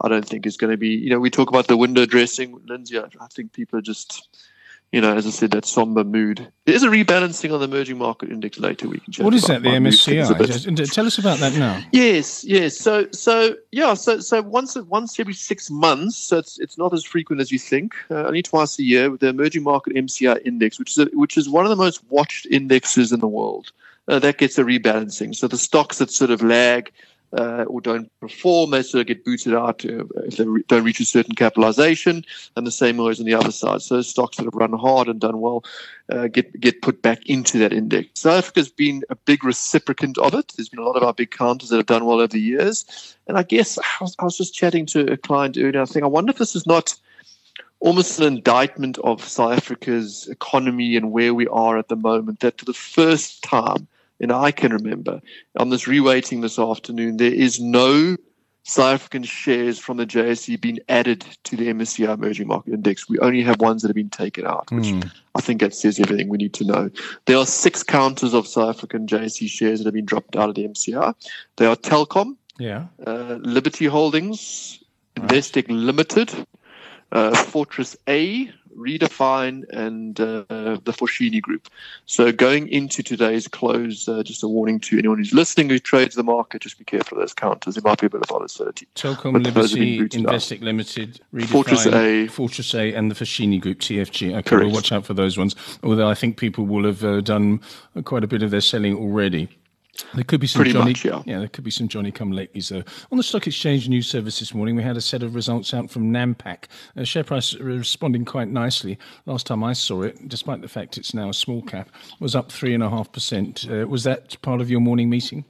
I 0.00 0.08
don't 0.08 0.26
think 0.26 0.46
it's 0.46 0.56
going 0.56 0.70
to 0.70 0.78
be. 0.78 0.88
You 0.88 1.10
know, 1.10 1.20
we 1.20 1.30
talk 1.30 1.50
about 1.50 1.66
the 1.66 1.76
window 1.76 2.06
dressing, 2.06 2.58
Lindsay. 2.66 2.98
I, 2.98 3.04
I 3.20 3.26
think 3.26 3.52
people 3.52 3.78
are 3.78 3.82
just 3.82 4.28
you 4.92 5.00
know, 5.00 5.16
as 5.16 5.26
I 5.26 5.30
said, 5.30 5.52
that 5.52 5.64
somber 5.64 6.04
mood. 6.04 6.46
There's 6.66 6.82
a 6.82 6.88
rebalancing 6.88 7.52
on 7.52 7.60
the 7.60 7.64
emerging 7.64 7.96
market 7.96 8.30
index 8.30 8.58
later. 8.58 8.88
We 8.88 9.00
can. 9.00 9.24
What 9.24 9.32
is 9.32 9.44
that? 9.44 9.62
The 9.62 9.70
MSCI. 9.70 10.92
Tell 10.92 11.06
us 11.06 11.16
about 11.16 11.38
that 11.38 11.54
now. 11.54 11.82
Yes, 11.92 12.44
yes. 12.44 12.76
So, 12.76 13.08
so 13.10 13.56
yeah. 13.70 13.94
So, 13.94 14.20
so 14.20 14.42
once 14.42 14.76
once 14.76 15.18
every 15.18 15.32
six 15.32 15.70
months. 15.70 16.18
So 16.18 16.36
it's 16.38 16.60
it's 16.60 16.76
not 16.76 16.92
as 16.92 17.04
frequent 17.04 17.40
as 17.40 17.50
you 17.50 17.58
think. 17.58 17.94
Uh, 18.10 18.24
only 18.24 18.42
twice 18.42 18.78
a 18.78 18.82
year. 18.82 19.10
With 19.10 19.20
the 19.20 19.28
emerging 19.28 19.62
market 19.62 19.94
MSCI 19.94 20.44
index, 20.44 20.78
which 20.78 20.90
is 20.90 20.98
a, 20.98 21.10
which 21.14 21.38
is 21.38 21.48
one 21.48 21.64
of 21.64 21.70
the 21.70 21.76
most 21.76 22.04
watched 22.10 22.46
indexes 22.46 23.12
in 23.12 23.20
the 23.20 23.28
world, 23.28 23.72
uh, 24.08 24.18
that 24.18 24.36
gets 24.36 24.58
a 24.58 24.62
rebalancing. 24.62 25.34
So 25.34 25.48
the 25.48 25.56
stocks 25.56 25.98
that 25.98 26.10
sort 26.10 26.30
of 26.30 26.42
lag 26.42 26.92
uh, 27.32 27.64
or 27.66 27.80
don't 27.80 28.10
perform, 28.20 28.70
they 28.70 28.82
sort 28.82 29.00
of 29.00 29.06
get 29.06 29.24
booted 29.24 29.54
out 29.54 29.84
uh, 29.84 30.04
if 30.26 30.36
they 30.36 30.44
re- 30.44 30.64
don't 30.68 30.84
reach 30.84 31.00
a 31.00 31.04
certain 31.04 31.34
capitalization, 31.34 32.24
and 32.56 32.66
the 32.66 32.70
same 32.70 33.00
always 33.00 33.20
on 33.20 33.26
the 33.26 33.34
other 33.34 33.52
side. 33.52 33.82
So 33.82 34.02
stocks 34.02 34.36
that 34.36 34.44
have 34.44 34.54
run 34.54 34.72
hard 34.72 35.08
and 35.08 35.20
done 35.20 35.40
well 35.40 35.64
uh, 36.10 36.28
get 36.28 36.60
get 36.60 36.82
put 36.82 37.00
back 37.00 37.24
into 37.26 37.58
that 37.58 37.72
index. 37.72 38.20
South 38.20 38.38
Africa's 38.38 38.68
been 38.68 39.02
a 39.08 39.16
big 39.16 39.40
reciprocant 39.40 40.18
of 40.18 40.34
it. 40.34 40.52
There's 40.56 40.68
been 40.68 40.80
a 40.80 40.84
lot 40.84 40.96
of 40.96 41.02
our 41.02 41.14
big 41.14 41.30
counters 41.30 41.70
that 41.70 41.76
have 41.76 41.86
done 41.86 42.04
well 42.04 42.18
over 42.18 42.28
the 42.28 42.40
years, 42.40 43.16
and 43.26 43.38
I 43.38 43.42
guess 43.42 43.78
I 43.78 43.82
was, 44.02 44.14
I 44.18 44.24
was 44.24 44.36
just 44.36 44.54
chatting 44.54 44.86
to 44.86 45.10
a 45.12 45.16
client 45.16 45.56
earlier. 45.56 45.80
I 45.80 45.86
think 45.86 46.04
I 46.04 46.08
wonder 46.08 46.30
if 46.30 46.38
this 46.38 46.54
is 46.54 46.66
not 46.66 46.94
almost 47.80 48.20
an 48.20 48.26
indictment 48.26 48.98
of 48.98 49.26
South 49.26 49.52
Africa's 49.52 50.28
economy 50.28 50.96
and 50.96 51.10
where 51.10 51.34
we 51.34 51.48
are 51.48 51.78
at 51.78 51.88
the 51.88 51.96
moment. 51.96 52.40
That 52.40 52.58
for 52.58 52.64
the 52.66 52.74
first 52.74 53.42
time 53.42 53.88
and 54.22 54.32
I 54.32 54.52
can 54.52 54.72
remember 54.72 55.20
on 55.58 55.70
this 55.70 55.84
reweighting 55.84 56.40
this 56.40 56.58
afternoon, 56.58 57.16
there 57.18 57.34
is 57.34 57.60
no 57.60 58.16
South 58.64 58.94
African 58.94 59.24
shares 59.24 59.78
from 59.78 59.96
the 59.96 60.06
JSE 60.06 60.60
being 60.60 60.78
added 60.88 61.26
to 61.44 61.56
the 61.56 61.66
MSCI 61.66 62.14
Emerging 62.14 62.46
Market 62.46 62.74
Index. 62.74 63.08
We 63.08 63.18
only 63.18 63.42
have 63.42 63.60
ones 63.60 63.82
that 63.82 63.88
have 63.88 63.96
been 63.96 64.08
taken 64.08 64.46
out, 64.46 64.70
which 64.70 64.84
mm. 64.84 65.10
I 65.34 65.40
think 65.40 65.60
that 65.60 65.74
says 65.74 65.98
everything 65.98 66.28
we 66.28 66.38
need 66.38 66.54
to 66.54 66.64
know. 66.64 66.90
There 67.26 67.36
are 67.36 67.46
six 67.46 67.82
counters 67.82 68.34
of 68.34 68.46
South 68.46 68.76
African 68.76 69.08
JSE 69.08 69.48
shares 69.48 69.80
that 69.80 69.86
have 69.86 69.94
been 69.94 70.04
dropped 70.04 70.36
out 70.36 70.48
of 70.48 70.54
the 70.54 70.68
MSCI. 70.68 71.14
They 71.56 71.66
are 71.66 71.74
Telkom, 71.74 72.36
yeah, 72.58 72.86
uh, 73.04 73.38
Liberty 73.40 73.86
Holdings, 73.86 74.78
right. 75.18 75.28
Investec 75.28 75.66
Limited, 75.68 76.32
uh, 77.10 77.34
Fortress 77.34 77.96
A, 78.08 78.52
Redefine 78.76 79.64
and 79.70 80.18
uh, 80.20 80.44
the 80.48 80.92
Foschini 80.92 81.40
Group. 81.40 81.68
So 82.06 82.32
going 82.32 82.68
into 82.68 83.02
today's 83.02 83.48
close, 83.48 84.08
uh, 84.08 84.22
just 84.22 84.42
a 84.42 84.48
warning 84.48 84.80
to 84.80 84.98
anyone 84.98 85.18
who's 85.18 85.32
listening 85.32 85.68
who 85.68 85.78
trades 85.78 86.14
the 86.14 86.22
market, 86.22 86.62
just 86.62 86.78
be 86.78 86.84
careful 86.84 87.18
of 87.18 87.22
those 87.22 87.34
counters. 87.34 87.74
There 87.74 87.82
might 87.84 88.00
be 88.00 88.06
a 88.06 88.10
bit 88.10 88.22
of 88.22 88.28
volatility. 88.28 88.86
Telkom, 88.94 89.42
Liberty, 89.44 90.00
Investec 90.00 90.62
Limited, 90.62 91.20
Redefine, 91.32 91.46
Fortress 91.46 91.86
A. 91.86 92.28
Fortress 92.28 92.74
A 92.74 92.94
and 92.94 93.10
the 93.10 93.14
Foschini 93.14 93.60
Group, 93.60 93.78
TFG. 93.78 94.32
Okay, 94.32 94.42
Correct. 94.42 94.66
we'll 94.66 94.74
watch 94.74 94.92
out 94.92 95.04
for 95.04 95.14
those 95.14 95.38
ones. 95.38 95.54
Although 95.82 96.08
I 96.08 96.14
think 96.14 96.36
people 96.36 96.64
will 96.64 96.84
have 96.84 97.04
uh, 97.04 97.20
done 97.20 97.60
quite 98.04 98.24
a 98.24 98.26
bit 98.26 98.42
of 98.42 98.50
their 98.50 98.60
selling 98.60 98.94
already. 98.96 99.48
There 100.14 100.24
could 100.24 100.40
be 100.40 100.46
some 100.46 100.60
Pretty 100.60 100.72
Johnny, 100.72 100.90
much, 100.92 101.04
yeah. 101.04 101.22
yeah. 101.26 101.38
There 101.38 101.48
could 101.48 101.64
be 101.64 101.70
some 101.70 101.86
Johnny 101.86 102.10
come 102.10 102.32
latelys 102.32 102.70
though. 102.70 102.82
On 103.10 103.18
the 103.18 103.22
stock 103.22 103.46
exchange 103.46 103.88
news 103.88 104.08
service 104.08 104.38
this 104.40 104.54
morning, 104.54 104.74
we 104.74 104.82
had 104.82 104.96
a 104.96 105.02
set 105.02 105.22
of 105.22 105.34
results 105.34 105.74
out 105.74 105.90
from 105.90 106.10
Nampak. 106.10 106.64
Uh, 106.96 107.04
share 107.04 107.24
price 107.24 107.54
responding 107.54 108.24
quite 108.24 108.48
nicely. 108.48 108.98
Last 109.26 109.46
time 109.46 109.62
I 109.62 109.74
saw 109.74 110.02
it, 110.02 110.28
despite 110.28 110.62
the 110.62 110.68
fact 110.68 110.96
it's 110.96 111.12
now 111.12 111.28
a 111.28 111.34
small 111.34 111.62
cap, 111.62 111.90
was 112.20 112.34
up 112.34 112.50
three 112.50 112.72
and 112.74 112.82
a 112.82 112.88
half 112.88 113.12
percent. 113.12 113.66
Uh, 113.70 113.86
was 113.86 114.04
that 114.04 114.40
part 114.40 114.60
of 114.60 114.70
your 114.70 114.80
morning 114.80 115.10
meeting? 115.10 115.44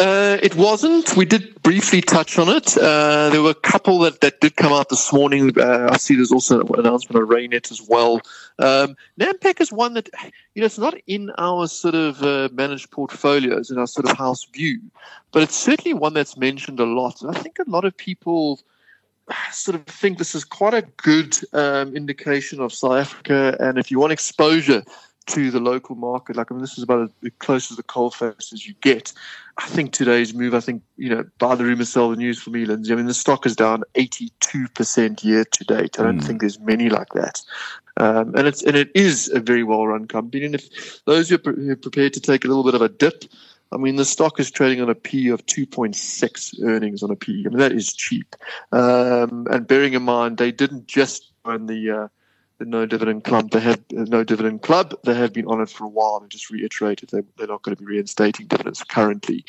Uh, 0.00 0.38
it 0.42 0.54
wasn't. 0.54 1.14
We 1.14 1.26
did 1.26 1.62
briefly 1.62 2.00
touch 2.00 2.38
on 2.38 2.48
it. 2.48 2.74
Uh, 2.78 3.28
there 3.28 3.42
were 3.42 3.50
a 3.50 3.54
couple 3.54 3.98
that, 3.98 4.22
that 4.22 4.40
did 4.40 4.56
come 4.56 4.72
out 4.72 4.88
this 4.88 5.12
morning. 5.12 5.52
Uh, 5.58 5.90
I 5.92 5.98
see 5.98 6.14
there's 6.14 6.32
also 6.32 6.60
an 6.60 6.80
announcement 6.80 7.22
of 7.22 7.28
Reinet 7.28 7.70
as 7.70 7.82
well. 7.86 8.22
Um, 8.58 8.96
Nampak 9.18 9.60
is 9.60 9.70
one 9.70 9.92
that, 9.94 10.08
you 10.54 10.60
know, 10.62 10.66
it's 10.66 10.78
not 10.78 10.94
in 11.06 11.30
our 11.36 11.68
sort 11.68 11.94
of 11.94 12.22
uh, 12.22 12.48
managed 12.50 12.90
portfolios, 12.90 13.70
in 13.70 13.76
our 13.76 13.86
sort 13.86 14.08
of 14.08 14.16
house 14.16 14.46
view, 14.46 14.80
but 15.32 15.42
it's 15.42 15.56
certainly 15.56 15.92
one 15.92 16.14
that's 16.14 16.38
mentioned 16.38 16.80
a 16.80 16.84
lot. 16.86 17.20
And 17.20 17.36
I 17.36 17.38
think 17.38 17.58
a 17.58 17.70
lot 17.70 17.84
of 17.84 17.94
people 17.94 18.58
sort 19.52 19.74
of 19.74 19.84
think 19.84 20.16
this 20.16 20.34
is 20.34 20.44
quite 20.44 20.72
a 20.72 20.82
good 20.96 21.36
um, 21.52 21.94
indication 21.94 22.60
of 22.60 22.72
South 22.72 22.96
Africa. 22.96 23.54
And 23.60 23.78
if 23.78 23.90
you 23.90 24.00
want 24.00 24.14
exposure 24.14 24.82
to 25.30 25.50
the 25.50 25.60
local 25.60 25.94
market. 25.94 26.36
Like, 26.36 26.50
I 26.50 26.54
mean, 26.54 26.60
this 26.60 26.76
is 26.76 26.84
about 26.84 27.10
as 27.24 27.30
close 27.38 27.70
as 27.70 27.76
the 27.76 27.82
coalface 27.82 28.52
as 28.52 28.66
you 28.66 28.74
get. 28.80 29.12
I 29.58 29.66
think 29.66 29.92
today's 29.92 30.34
move, 30.34 30.54
I 30.54 30.60
think, 30.60 30.82
you 30.96 31.08
know, 31.08 31.24
buy 31.38 31.54
the 31.54 31.64
rumor, 31.64 31.84
sell 31.84 32.10
the 32.10 32.16
news 32.16 32.40
for 32.40 32.50
me, 32.50 32.64
Lindsay. 32.64 32.92
I 32.92 32.96
mean, 32.96 33.06
the 33.06 33.14
stock 33.14 33.46
is 33.46 33.54
down 33.54 33.84
82% 33.94 35.24
year 35.24 35.44
to 35.44 35.64
date. 35.64 36.00
I 36.00 36.02
don't 36.02 36.20
mm. 36.20 36.24
think 36.24 36.40
there's 36.40 36.58
many 36.58 36.88
like 36.88 37.12
that. 37.14 37.40
Um, 37.96 38.34
and 38.34 38.46
it's 38.46 38.62
and 38.62 38.76
it 38.76 38.90
is 38.94 39.28
a 39.28 39.40
very 39.40 39.62
well 39.62 39.86
run 39.86 40.06
company. 40.06 40.44
And 40.46 40.54
if 40.54 41.04
those 41.04 41.28
who 41.28 41.34
are, 41.34 41.76
prepared 41.76 42.14
to 42.14 42.20
take 42.20 42.44
a 42.44 42.48
little 42.48 42.64
bit 42.64 42.74
of 42.74 42.80
a 42.80 42.88
dip, 42.88 43.24
I 43.72 43.76
mean, 43.76 43.96
the 43.96 44.04
stock 44.04 44.40
is 44.40 44.50
trading 44.50 44.80
on 44.80 44.88
a 44.88 44.94
P 44.94 45.28
of 45.28 45.44
2.6 45.46 46.62
earnings 46.64 47.02
on 47.02 47.10
a 47.10 47.16
P. 47.16 47.44
I 47.46 47.50
mean, 47.50 47.58
that 47.58 47.72
is 47.72 47.92
cheap. 47.92 48.34
Um, 48.72 49.46
and 49.50 49.66
bearing 49.66 49.92
in 49.92 50.02
mind, 50.02 50.38
they 50.38 50.50
didn't 50.50 50.86
just 50.86 51.30
own 51.44 51.66
the 51.66 51.90
uh, 51.90 52.08
the 52.60 52.66
no 52.66 52.86
dividend 52.86 53.24
club. 53.24 53.50
They 53.50 53.60
have 53.60 53.80
uh, 53.96 54.04
no 54.04 54.22
dividend 54.22 54.62
club. 54.62 54.94
They 55.02 55.14
have 55.14 55.32
been 55.32 55.46
on 55.46 55.60
it 55.62 55.70
for 55.70 55.84
a 55.84 55.88
while 55.88 56.18
and 56.20 56.30
just 56.30 56.50
reiterated 56.50 57.08
they, 57.08 57.22
they're 57.36 57.48
not 57.48 57.62
going 57.62 57.74
to 57.74 57.82
be 57.82 57.86
reinstating 57.86 58.46
dividends 58.46 58.84
currently. 58.84 59.44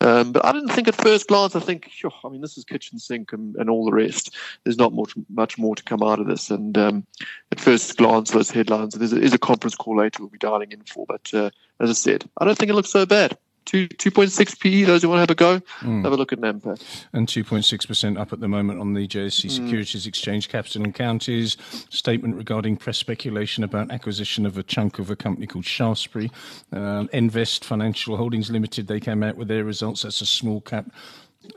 Um, 0.00 0.32
but 0.32 0.44
I 0.44 0.52
didn't 0.52 0.70
think 0.70 0.88
at 0.88 0.94
first 0.94 1.26
glance. 1.26 1.56
I 1.56 1.60
think, 1.60 1.88
sure, 1.90 2.12
I 2.24 2.28
mean, 2.28 2.40
this 2.40 2.56
is 2.56 2.64
kitchen 2.64 2.98
sink 2.98 3.32
and, 3.32 3.56
and 3.56 3.68
all 3.68 3.84
the 3.84 3.92
rest. 3.92 4.34
There's 4.64 4.78
not 4.78 4.94
much 4.94 5.12
much 5.28 5.58
more 5.58 5.74
to 5.74 5.82
come 5.82 6.02
out 6.02 6.20
of 6.20 6.28
this. 6.28 6.50
And 6.50 6.78
um, 6.78 7.06
at 7.50 7.60
first 7.60 7.96
glance, 7.98 8.30
those 8.30 8.50
headlines. 8.50 8.94
There's 8.94 9.12
a, 9.12 9.16
there's 9.16 9.34
a 9.34 9.38
conference 9.38 9.74
call 9.74 9.96
later 9.96 10.22
we'll 10.22 10.30
be 10.30 10.38
dialing 10.38 10.72
in 10.72 10.82
for. 10.84 11.04
But 11.06 11.34
uh, 11.34 11.50
as 11.80 11.90
I 11.90 11.94
said, 11.94 12.30
I 12.38 12.44
don't 12.44 12.56
think 12.56 12.70
it 12.70 12.74
looks 12.74 12.90
so 12.90 13.04
bad 13.04 13.36
two 13.64 13.88
two 13.88 14.10
point 14.10 14.30
six 14.30 14.54
PE. 14.54 14.82
Those 14.82 15.02
who 15.02 15.08
want 15.08 15.18
to 15.18 15.22
have 15.22 15.30
a 15.30 15.34
go, 15.34 15.60
mm. 15.80 16.02
have 16.04 16.12
a 16.12 16.16
look 16.16 16.32
at 16.32 16.40
Nampak. 16.40 16.82
And 17.12 17.28
two 17.28 17.44
point 17.44 17.64
six 17.64 17.86
percent 17.86 18.18
up 18.18 18.32
at 18.32 18.40
the 18.40 18.48
moment 18.48 18.80
on 18.80 18.94
the 18.94 19.06
JSE 19.06 19.46
mm. 19.46 19.50
Securities 19.50 20.06
Exchange. 20.06 20.48
Capital 20.48 20.82
and 20.82 20.94
Counties 20.94 21.56
statement 21.90 22.36
regarding 22.36 22.76
press 22.76 22.98
speculation 22.98 23.64
about 23.64 23.90
acquisition 23.90 24.46
of 24.46 24.58
a 24.58 24.62
chunk 24.62 24.98
of 24.98 25.10
a 25.10 25.16
company 25.16 25.46
called 25.46 25.64
Shaftesbury. 25.64 26.30
Um, 26.72 27.08
Invest 27.12 27.64
Financial 27.64 28.16
Holdings 28.16 28.50
Limited. 28.50 28.86
They 28.86 29.00
came 29.00 29.22
out 29.22 29.36
with 29.36 29.48
their 29.48 29.64
results. 29.64 30.02
That's 30.02 30.20
a 30.20 30.26
small 30.26 30.60
cap. 30.60 30.90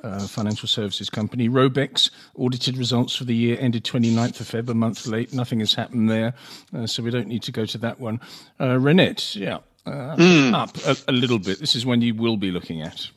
Uh, 0.01 0.25
financial 0.25 0.67
services 0.67 1.11
company. 1.11 1.47
Robex 1.47 2.09
audited 2.33 2.75
results 2.75 3.15
for 3.15 3.23
the 3.23 3.35
year 3.35 3.55
ended 3.59 3.83
29th 3.83 4.39
of 4.39 4.47
Feb, 4.47 4.67
a 4.67 4.73
month 4.73 5.05
late. 5.05 5.31
Nothing 5.31 5.59
has 5.59 5.75
happened 5.75 6.09
there, 6.09 6.33
uh, 6.75 6.87
so 6.87 7.03
we 7.03 7.11
don't 7.11 7.27
need 7.27 7.43
to 7.43 7.51
go 7.51 7.67
to 7.67 7.77
that 7.77 7.99
one. 7.99 8.19
Uh, 8.59 8.79
Reinet, 8.79 9.35
yeah, 9.35 9.59
uh, 9.85 10.15
mm. 10.15 10.53
up 10.53 10.77
a, 10.85 10.95
a, 11.09 11.13
little 11.13 11.39
bit. 11.39 11.59
This 11.59 11.75
is 11.75 11.85
when 11.85 12.01
you 12.01 12.15
will 12.15 12.37
be 12.37 12.51
looking 12.51 12.81
at. 12.81 13.09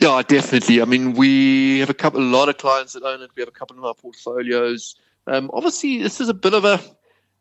Yeah, 0.00 0.22
definitely. 0.26 0.82
I 0.82 0.84
mean, 0.84 1.14
we 1.14 1.78
have 1.80 1.90
a 1.90 1.94
couple, 1.94 2.20
a 2.20 2.22
lot 2.22 2.48
of 2.48 2.58
clients 2.58 2.92
that 2.94 3.02
own 3.02 3.22
it. 3.22 3.30
We 3.34 3.42
have 3.42 3.48
a 3.48 3.52
couple 3.52 3.76
in 3.76 3.84
our 3.84 3.94
portfolios. 3.94 4.96
Um, 5.26 5.50
obviously, 5.52 6.02
this 6.02 6.20
is 6.20 6.28
a 6.28 6.34
bit 6.34 6.54
of 6.54 6.64
a, 6.64 6.80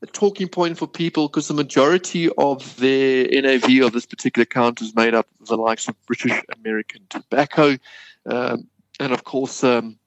a 0.01 0.07
talking 0.07 0.47
point 0.47 0.77
for 0.77 0.87
people 0.87 1.27
because 1.27 1.47
the 1.47 1.53
majority 1.53 2.29
of 2.37 2.75
their 2.77 3.27
NAV 3.29 3.83
of 3.83 3.93
this 3.93 4.05
particular 4.05 4.43
account 4.43 4.81
is 4.81 4.95
made 4.95 5.15
up 5.15 5.27
of 5.39 5.47
the 5.47 5.57
likes 5.57 5.87
of 5.87 5.95
British 6.05 6.39
American 6.59 7.01
Tobacco, 7.09 7.77
um, 8.25 8.67
and 8.99 9.11
of 9.13 9.23
course. 9.23 9.63
Um, 9.63 9.97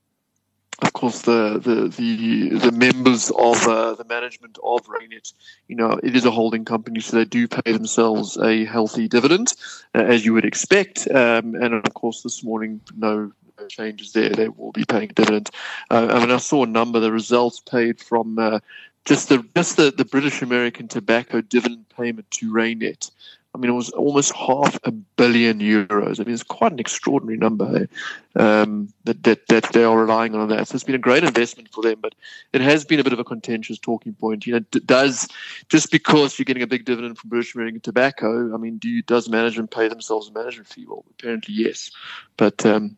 of 0.81 0.93
course, 0.93 1.21
the 1.21 1.59
the 1.59 1.87
the, 1.87 2.69
the 2.69 2.71
members 2.71 3.31
of 3.31 3.67
uh, 3.67 3.95
the 3.95 4.03
management 4.05 4.57
of 4.63 4.85
Reinet, 4.87 5.33
you 5.67 5.75
know, 5.75 5.99
it 6.03 6.15
is 6.15 6.25
a 6.25 6.31
holding 6.31 6.65
company, 6.65 6.99
so 6.99 7.17
they 7.17 7.25
do 7.25 7.47
pay 7.47 7.71
themselves 7.71 8.37
a 8.37 8.65
healthy 8.65 9.07
dividend, 9.07 9.53
uh, 9.93 9.99
as 9.99 10.25
you 10.25 10.33
would 10.33 10.45
expect. 10.45 11.07
Um, 11.09 11.55
and 11.55 11.73
of 11.73 11.93
course, 11.93 12.21
this 12.21 12.43
morning, 12.43 12.81
no, 12.95 13.31
changes 13.69 14.11
there. 14.13 14.29
They 14.29 14.49
will 14.49 14.71
be 14.71 14.85
paying 14.85 15.09
a 15.09 15.13
dividend. 15.13 15.49
Uh, 15.89 16.07
I 16.11 16.19
mean, 16.19 16.31
I 16.31 16.37
saw 16.37 16.63
a 16.63 16.67
number. 16.67 16.99
The 16.99 17.11
results 17.11 17.59
paid 17.59 17.99
from 17.99 18.37
uh, 18.37 18.59
just 19.05 19.29
the 19.29 19.45
just 19.55 19.77
the, 19.77 19.91
the 19.91 20.05
British 20.05 20.41
American 20.41 20.87
Tobacco 20.87 21.41
dividend 21.41 21.87
payment 21.89 22.29
to 22.31 22.51
Reinet 22.51 23.11
I 23.55 23.57
mean, 23.57 23.71
it 23.71 23.73
was 23.75 23.89
almost 23.91 24.33
half 24.33 24.77
a 24.83 24.91
billion 24.91 25.59
euros. 25.59 26.19
I 26.19 26.23
mean, 26.23 26.33
it's 26.33 26.43
quite 26.43 26.73
an 26.73 26.79
extraordinary 26.79 27.37
number 27.37 27.87
um, 28.35 28.93
that, 29.05 29.23
that, 29.23 29.47
that 29.47 29.71
they 29.71 29.85
are 29.85 29.97
relying 29.97 30.35
on 30.35 30.49
that. 30.49 30.67
So 30.67 30.75
it's 30.75 30.83
been 30.83 30.93
a 30.93 30.99
great 30.99 31.23
investment 31.23 31.69
for 31.71 31.81
them, 31.81 31.99
but 32.01 32.15
it 32.51 32.59
has 32.59 32.83
been 32.83 32.99
a 32.99 33.03
bit 33.03 33.13
of 33.13 33.19
a 33.19 33.23
contentious 33.23 33.79
talking 33.79 34.13
point. 34.13 34.45
You 34.45 34.53
know, 34.53 34.59
does 34.59 35.29
just 35.69 35.89
because 35.89 36.37
you're 36.37 36.43
getting 36.43 36.63
a 36.63 36.67
big 36.67 36.83
dividend 36.83 37.17
from 37.17 37.29
British 37.29 37.55
American 37.55 37.79
Tobacco, 37.79 38.53
I 38.53 38.57
mean, 38.57 38.77
do 38.77 38.89
you, 38.89 39.01
does 39.03 39.29
management 39.29 39.71
pay 39.71 39.87
themselves 39.87 40.27
a 40.27 40.33
management 40.33 40.67
fee? 40.67 40.85
Well, 40.85 41.05
apparently 41.17 41.55
yes, 41.55 41.91
but 42.35 42.65
um, 42.65 42.97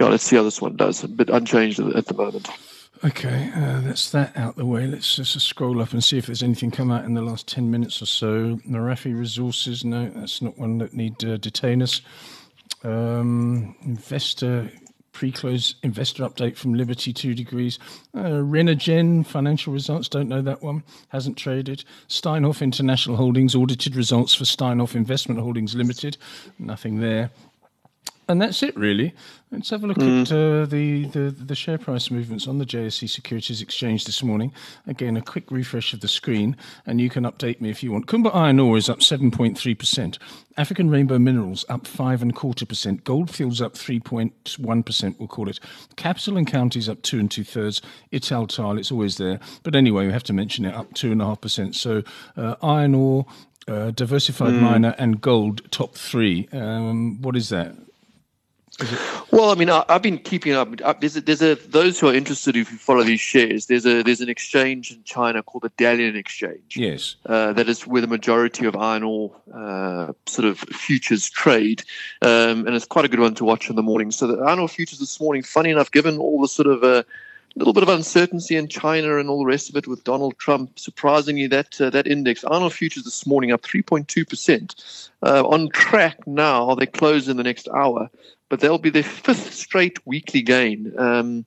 yeah, 0.00 0.08
let's 0.08 0.24
see 0.24 0.34
how 0.34 0.42
this 0.42 0.60
one 0.60 0.74
does. 0.74 1.04
A 1.04 1.08
bit 1.08 1.30
unchanged 1.30 1.78
at 1.78 2.06
the 2.06 2.14
moment. 2.14 2.48
Okay, 3.04 3.50
uh, 3.56 3.80
that's 3.80 4.10
that 4.10 4.36
out 4.36 4.54
the 4.54 4.64
way. 4.64 4.86
Let's 4.86 5.16
just 5.16 5.40
scroll 5.40 5.82
up 5.82 5.92
and 5.92 6.04
see 6.04 6.18
if 6.18 6.26
there's 6.26 6.42
anything 6.42 6.70
come 6.70 6.92
out 6.92 7.04
in 7.04 7.14
the 7.14 7.22
last 7.22 7.48
10 7.48 7.68
minutes 7.68 8.00
or 8.00 8.06
so. 8.06 8.60
Merafe 8.68 9.12
Resources, 9.18 9.84
no, 9.84 10.08
that's 10.10 10.40
not 10.40 10.56
one 10.56 10.78
that 10.78 10.94
need 10.94 11.24
uh, 11.24 11.36
detain 11.36 11.82
us. 11.82 12.00
Um, 12.84 13.74
investor 13.82 14.70
pre-close 15.12 15.74
investor 15.82 16.24
update 16.24 16.56
from 16.56 16.74
Liberty 16.74 17.12
Two 17.12 17.34
Degrees. 17.34 17.78
Uh, 18.14 18.40
Renergen 18.40 19.26
financial 19.26 19.72
results. 19.72 20.08
Don't 20.08 20.28
know 20.28 20.42
that 20.42 20.62
one. 20.62 20.82
Hasn't 21.08 21.36
traded. 21.36 21.84
Steinhoff 22.08 22.62
International 22.62 23.16
Holdings 23.16 23.54
audited 23.54 23.94
results 23.94 24.34
for 24.34 24.44
Steinhoff 24.44 24.94
Investment 24.94 25.40
Holdings 25.40 25.74
Limited. 25.74 26.16
Nothing 26.58 27.00
there. 27.00 27.30
And 28.32 28.40
that's 28.40 28.62
it, 28.62 28.74
really. 28.78 29.14
Let's 29.50 29.68
have 29.68 29.84
a 29.84 29.86
look 29.86 29.98
mm. 29.98 30.22
at 30.22 30.32
uh, 30.32 30.64
the, 30.64 31.04
the, 31.08 31.30
the 31.30 31.54
share 31.54 31.76
price 31.76 32.10
movements 32.10 32.48
on 32.48 32.56
the 32.56 32.64
JSE 32.64 33.10
Securities 33.10 33.60
Exchange 33.60 34.06
this 34.06 34.22
morning. 34.22 34.54
Again, 34.86 35.18
a 35.18 35.20
quick 35.20 35.50
refresh 35.50 35.92
of 35.92 36.00
the 36.00 36.08
screen, 36.08 36.56
and 36.86 36.98
you 36.98 37.10
can 37.10 37.24
update 37.24 37.60
me 37.60 37.68
if 37.68 37.82
you 37.82 37.92
want. 37.92 38.06
Kumba 38.06 38.34
Iron 38.34 38.58
Ore 38.58 38.78
is 38.78 38.88
up 38.88 39.00
7.3%. 39.00 40.16
African 40.56 40.88
Rainbow 40.88 41.18
Minerals 41.18 41.66
up 41.68 41.86
five 41.86 42.22
and 42.22 42.34
quarter 42.34 42.64
percent. 42.64 43.04
Goldfields 43.04 43.60
up 43.60 43.74
3.1 43.74 44.86
percent. 44.86 45.16
We'll 45.18 45.28
call 45.28 45.50
it. 45.50 45.60
Capital 45.96 46.38
and 46.38 46.46
Counties 46.46 46.88
up 46.88 47.02
two 47.02 47.18
and 47.18 47.30
two 47.30 47.44
thirds. 47.44 47.82
Italtile, 48.14 48.78
it's 48.78 48.90
always 48.90 49.18
there, 49.18 49.40
but 49.62 49.76
anyway, 49.76 50.06
we 50.06 50.12
have 50.12 50.24
to 50.24 50.32
mention 50.32 50.64
it 50.64 50.74
up 50.74 50.94
two 50.94 51.12
and 51.12 51.20
a 51.20 51.26
half 51.26 51.42
percent. 51.42 51.76
So 51.76 52.02
uh, 52.36 52.54
iron 52.62 52.94
ore. 52.94 53.26
Uh, 53.68 53.92
diversified 53.92 54.54
mm. 54.54 54.60
miner 54.60 54.92
and 54.98 55.20
gold 55.20 55.70
top 55.70 55.94
three. 55.94 56.48
Um, 56.50 57.22
what 57.22 57.36
is 57.36 57.48
that? 57.50 57.76
Well, 59.30 59.50
I 59.50 59.54
mean, 59.54 59.70
I, 59.70 59.84
have 59.88 60.02
been 60.02 60.18
keeping 60.18 60.54
up. 60.54 61.00
There's 61.00 61.16
a, 61.16 61.20
there's 61.20 61.42
a 61.42 61.54
those 61.54 62.00
who 62.00 62.08
are 62.08 62.14
interested 62.14 62.56
if 62.56 62.72
you 62.72 62.78
follow 62.78 63.02
these 63.02 63.20
shares. 63.20 63.66
There's 63.66 63.84
a 63.84 64.02
there's 64.02 64.20
an 64.20 64.28
exchange 64.28 64.90
in 64.90 65.02
China 65.04 65.42
called 65.42 65.62
the 65.62 65.70
Dalian 65.70 66.16
Exchange. 66.16 66.76
Yes, 66.76 67.16
uh, 67.26 67.52
that 67.52 67.68
is 67.68 67.86
where 67.86 68.00
the 68.00 68.06
majority 68.06 68.64
of 68.64 68.74
iron 68.74 69.02
ore 69.02 69.32
uh, 69.54 70.12
sort 70.26 70.46
of 70.46 70.58
futures 70.58 71.28
trade, 71.28 71.82
um, 72.22 72.66
and 72.66 72.70
it's 72.70 72.86
quite 72.86 73.04
a 73.04 73.08
good 73.08 73.20
one 73.20 73.34
to 73.34 73.44
watch 73.44 73.68
in 73.68 73.76
the 73.76 73.82
morning. 73.82 74.10
So 74.10 74.26
the 74.26 74.42
iron 74.42 74.58
ore 74.58 74.68
futures 74.68 74.98
this 74.98 75.20
morning, 75.20 75.42
funny 75.42 75.70
enough, 75.70 75.90
given 75.90 76.18
all 76.18 76.40
the 76.40 76.48
sort 76.48 76.68
of 76.68 76.82
uh, 76.82 77.02
little 77.58 77.72
bit 77.72 77.82
of 77.82 77.88
uncertainty 77.88 78.56
in 78.56 78.68
China 78.68 79.18
and 79.18 79.28
all 79.28 79.40
the 79.40 79.46
rest 79.46 79.68
of 79.68 79.76
it 79.76 79.86
with 79.86 80.04
Donald 80.04 80.38
Trump. 80.38 80.78
Surprisingly, 80.78 81.46
that 81.48 81.80
uh, 81.80 81.90
that 81.90 82.06
index, 82.06 82.44
ore 82.44 82.70
futures 82.70 83.04
this 83.04 83.26
morning 83.26 83.52
up 83.52 83.62
3.2 83.62 84.28
percent, 84.28 85.10
uh, 85.22 85.46
on 85.46 85.68
track 85.70 86.26
now. 86.26 86.74
They 86.74 86.86
close 86.86 87.28
in 87.28 87.36
the 87.36 87.42
next 87.42 87.68
hour 87.68 88.10
but 88.52 88.60
they'll 88.60 88.76
be 88.76 88.90
their 88.90 89.02
fifth 89.02 89.54
straight 89.54 89.98
weekly 90.06 90.42
gain. 90.42 90.92
Um, 90.98 91.46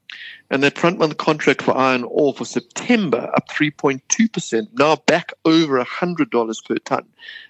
and 0.49 0.63
that 0.63 0.75
front 0.75 0.97
month 0.97 1.17
contract 1.17 1.61
for 1.61 1.77
iron 1.77 2.03
ore 2.05 2.33
for 2.33 2.45
September 2.45 3.29
up 3.35 3.47
3.2%, 3.47 4.67
now 4.73 4.95
back 4.95 5.31
over 5.45 5.79
$100 5.85 6.65
per 6.65 6.77
ton. 6.79 7.05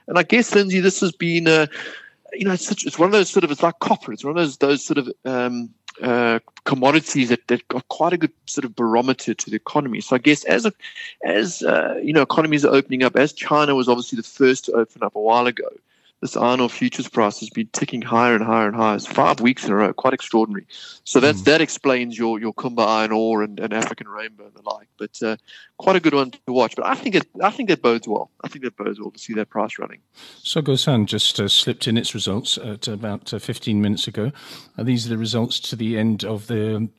And 0.10 0.20
I 0.20 0.24
guess, 0.24 0.54
Lindsay, 0.54 0.82
this 0.82 1.00
has 1.00 1.14
been, 1.14 1.48
a, 1.48 1.70
you 2.34 2.44
know, 2.44 2.52
it's, 2.52 2.68
such, 2.68 2.86
it's 2.86 3.00
one 3.00 3.08
of 3.08 3.14
those 3.14 3.30
sort 3.30 3.46
of, 3.46 3.52
it's 3.52 3.64
like 3.64 3.80
copper, 3.80 4.12
it's 4.12 4.26
one 4.26 4.32
of 4.32 4.36
those, 4.36 4.58
those 4.58 4.84
sort 4.84 4.98
of, 4.98 5.10
um, 5.24 5.70
uh, 6.02 6.40
commodities 6.66 7.30
that, 7.30 7.48
that 7.48 7.68
got 7.68 7.88
quite 7.88 8.14
a 8.14 8.18
good 8.18 8.32
sort 8.46 8.66
of 8.66 8.76
barometer 8.76 9.34
to 9.34 9.50
the 9.50 9.56
economy. 9.56 10.02
So 10.02 10.16
I 10.16 10.20
guess 10.20 10.44
as 10.46 10.66
a, 10.66 10.74
as 11.24 11.64
uh, 11.64 12.00
you 12.04 12.14
know 12.14 12.22
economies 12.22 12.66
are 12.66 12.74
opening 12.74 13.04
up, 13.04 13.16
as 13.16 13.34
China 13.34 13.76
was 13.76 13.88
obviously 13.88 14.18
the 14.18 14.24
first 14.24 14.66
to 14.66 14.74
open 14.74 15.04
up 15.04 15.16
a 15.16 15.22
while 15.22 15.48
ago, 15.48 15.70
this 16.22 16.38
iron 16.38 16.60
ore 16.60 16.70
futures 16.70 17.08
price 17.08 17.40
has 17.40 17.50
been 17.50 17.68
ticking 17.74 18.02
higher 18.02 18.36
and 18.36 18.44
higher 18.44 18.68
and 18.68 18.76
higher. 18.76 18.96
It's 18.96 19.06
five 19.06 19.42
weeks 19.42 19.66
in 19.66 19.72
a 19.72 19.76
row, 19.76 19.94
quite 19.94 20.14
extraordinary. 20.14 20.66
So 21.04 21.20
that's 21.20 21.42
mm. 21.42 21.46
that 21.46 21.62
explains 21.62 22.18
your 22.18 22.40
your 22.40 22.54
Kumba 22.54 22.86
iron 22.86 23.12
ore 23.12 23.44
and, 23.44 23.60
and 23.60 23.74
African 23.74 24.08
rainbow 24.08 24.46
and 24.46 24.54
the 24.54 24.70
like. 24.70 24.88
But 24.98 25.22
uh, 25.22 25.38
quite 25.78 25.96
a 25.96 26.00
good 26.00 26.14
one 26.14 26.32
to 26.32 26.40
watch. 26.48 26.76
But 26.76 26.86
I 26.86 26.96
think 26.96 27.16
it 27.16 27.28
I 27.42 27.52
think 27.52 27.70
that 27.70 27.82
bodes 27.82 28.08
well. 28.08 28.32
I 28.44 28.48
think 28.48 28.64
that 28.64 28.78
bodes 28.78 29.00
well 29.00 29.12
to 29.12 29.20
see 29.20 29.34
that 29.34 29.50
price 29.50 29.78
running. 29.78 30.00
Tsogo 30.44 30.78
Sun 30.80 31.06
just 31.06 31.40
uh, 31.40 31.48
slipped 31.48 31.88
in 31.88 31.98
its 31.98 32.14
results 32.14 32.58
at 32.58 32.88
about 32.88 33.34
uh, 33.34 33.40
15 33.40 33.82
minutes 33.82 34.08
ago. 34.08 34.32
These 34.78 35.06
are 35.06 35.10
the 35.10 35.18
results 35.18 35.60
to 35.62 35.76
the 35.76 35.98
end 35.98 36.24
of 36.24 36.48
the 36.48 36.90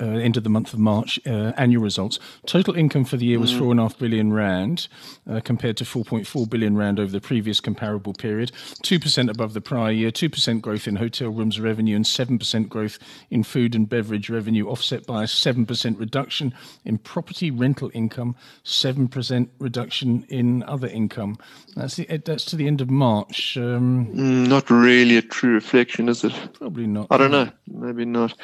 uh, 0.00 0.06
end 0.06 0.36
of 0.36 0.44
the 0.44 0.50
month 0.50 0.72
of 0.72 0.78
March 0.78 1.20
uh, 1.26 1.52
annual 1.56 1.82
results. 1.82 2.18
Total 2.46 2.74
income 2.74 3.04
for 3.04 3.16
the 3.16 3.26
year 3.26 3.38
was 3.38 3.52
mm. 3.52 3.58
four 3.58 3.70
and 3.70 3.80
a 3.80 3.84
half 3.84 3.98
billion 3.98 4.32
rand, 4.32 4.88
uh, 5.30 5.40
compared 5.40 5.76
to 5.78 5.84
4.4 5.84 6.48
billion 6.48 6.76
rand 6.76 6.98
over 6.98 7.10
the 7.10 7.20
previous 7.20 7.60
comparable 7.60 8.12
period. 8.12 8.52
Two 8.82 8.98
percent 8.98 9.30
above 9.30 9.54
the 9.54 9.60
prior 9.60 9.92
year. 9.92 10.10
Two 10.10 10.28
percent 10.30 10.62
growth 10.62 10.86
in 10.86 10.96
hotel 10.96 11.28
rooms 11.28 11.60
revenue 11.60 11.96
and 11.96 12.06
seven 12.06 12.38
percent 12.38 12.68
growth 12.68 12.98
in 13.30 13.42
food 13.42 13.74
and 13.74 13.88
beverage 13.88 14.30
revenue, 14.30 14.68
offset 14.68 15.06
by 15.06 15.24
a 15.24 15.26
seven 15.26 15.66
percent 15.66 15.98
reduction 15.98 16.54
in 16.84 16.98
property 16.98 17.50
rental 17.50 17.90
income, 17.94 18.36
seven 18.64 19.08
percent 19.08 19.50
reduction 19.58 20.24
in 20.28 20.62
other 20.64 20.88
income. 20.88 21.38
That's 21.76 21.96
the 21.96 22.04
that's 22.24 22.44
to 22.46 22.56
the 22.56 22.66
end 22.66 22.80
of 22.80 22.90
March. 22.90 23.56
Um, 23.56 24.06
mm, 24.06 24.48
not 24.48 24.70
really 24.70 25.16
a 25.16 25.22
true 25.22 25.54
reflection, 25.54 26.08
is 26.08 26.24
it? 26.24 26.32
Probably 26.54 26.86
not. 26.86 27.06
I 27.10 27.16
don't 27.16 27.30
know. 27.30 27.50
Maybe 27.66 28.04
not. 28.04 28.34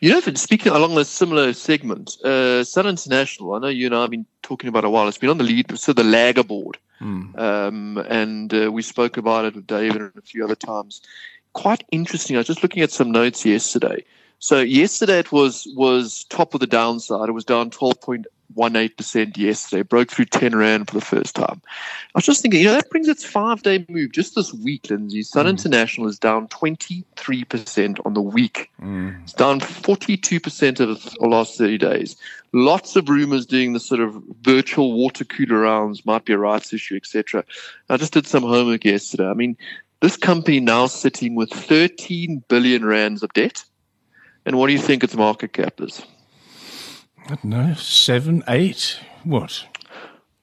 You 0.00 0.10
know, 0.10 0.18
if 0.18 0.38
speaking 0.38 0.72
along 0.82 0.98
a 0.98 1.04
similar 1.04 1.52
segment, 1.52 2.16
uh, 2.24 2.64
Sun 2.64 2.88
International. 2.88 3.54
I 3.54 3.60
know 3.60 3.68
you 3.68 3.86
and 3.86 3.94
I 3.94 4.00
have 4.02 4.10
been 4.10 4.26
talking 4.42 4.68
about 4.68 4.84
a 4.84 4.90
while. 4.90 5.06
It's 5.06 5.18
been 5.18 5.30
on 5.30 5.38
the 5.38 5.44
lead, 5.44 5.78
so 5.78 5.92
the 5.92 6.02
lagger 6.02 6.42
board, 6.42 6.76
mm. 7.00 7.38
um, 7.38 7.98
and 8.08 8.52
uh, 8.52 8.72
we 8.72 8.82
spoke 8.82 9.16
about 9.16 9.44
it 9.44 9.54
with 9.54 9.66
David 9.66 10.02
and 10.02 10.12
a 10.16 10.22
few 10.22 10.44
other 10.44 10.56
times. 10.56 11.00
Quite 11.52 11.84
interesting. 11.92 12.34
I 12.36 12.40
was 12.40 12.48
just 12.48 12.64
looking 12.64 12.82
at 12.82 12.90
some 12.90 13.12
notes 13.12 13.46
yesterday. 13.46 14.04
So 14.40 14.58
yesterday 14.58 15.20
it 15.20 15.30
was 15.30 15.68
was 15.76 16.24
top 16.24 16.52
of 16.52 16.58
the 16.58 16.66
downside. 16.66 17.28
It 17.28 17.32
was 17.32 17.44
down 17.44 17.70
twelve 17.70 18.00
point 18.52 18.74
0.18% 18.74 19.36
yesterday, 19.36 19.82
broke 19.82 20.10
through 20.10 20.26
10 20.26 20.56
Rand 20.56 20.88
for 20.88 20.94
the 20.94 21.04
first 21.04 21.34
time. 21.34 21.60
I 21.66 22.18
was 22.18 22.24
just 22.24 22.42
thinking, 22.42 22.60
you 22.60 22.66
know, 22.66 22.74
that 22.74 22.90
brings 22.90 23.08
its 23.08 23.24
five 23.24 23.62
day 23.62 23.84
move 23.88 24.12
just 24.12 24.34
this 24.34 24.52
week, 24.52 24.90
Lindsay. 24.90 25.22
Sun 25.22 25.46
mm. 25.46 25.50
International 25.50 26.08
is 26.08 26.18
down 26.18 26.48
23% 26.48 28.00
on 28.04 28.14
the 28.14 28.22
week. 28.22 28.70
Mm. 28.80 29.22
It's 29.22 29.32
down 29.32 29.60
42% 29.60 30.80
of 30.80 31.02
the 31.02 31.26
last 31.26 31.58
30 31.58 31.78
days. 31.78 32.16
Lots 32.52 32.96
of 32.96 33.08
rumors 33.08 33.46
doing 33.46 33.72
the 33.72 33.80
sort 33.80 34.00
of 34.00 34.22
virtual 34.42 34.92
water 34.92 35.24
cooler 35.24 35.60
rounds, 35.60 36.04
might 36.04 36.24
be 36.24 36.32
a 36.32 36.38
rights 36.38 36.72
issue, 36.72 36.96
etc. 36.96 37.44
I 37.88 37.96
just 37.96 38.12
did 38.12 38.26
some 38.26 38.42
homework 38.42 38.84
yesterday. 38.84 39.28
I 39.28 39.34
mean, 39.34 39.56
this 40.00 40.16
company 40.16 40.60
now 40.60 40.86
sitting 40.86 41.34
with 41.34 41.50
13 41.50 42.42
billion 42.48 42.84
rands 42.84 43.22
of 43.22 43.32
debt. 43.32 43.64
And 44.44 44.58
what 44.58 44.66
do 44.66 44.72
you 44.72 44.78
think 44.78 45.04
its 45.04 45.14
market 45.14 45.52
cap 45.52 45.80
is? 45.80 46.02
I 47.32 47.36
don't 47.36 47.44
know, 47.44 47.72
seven, 47.76 48.42
eight, 48.46 49.00
what? 49.24 49.64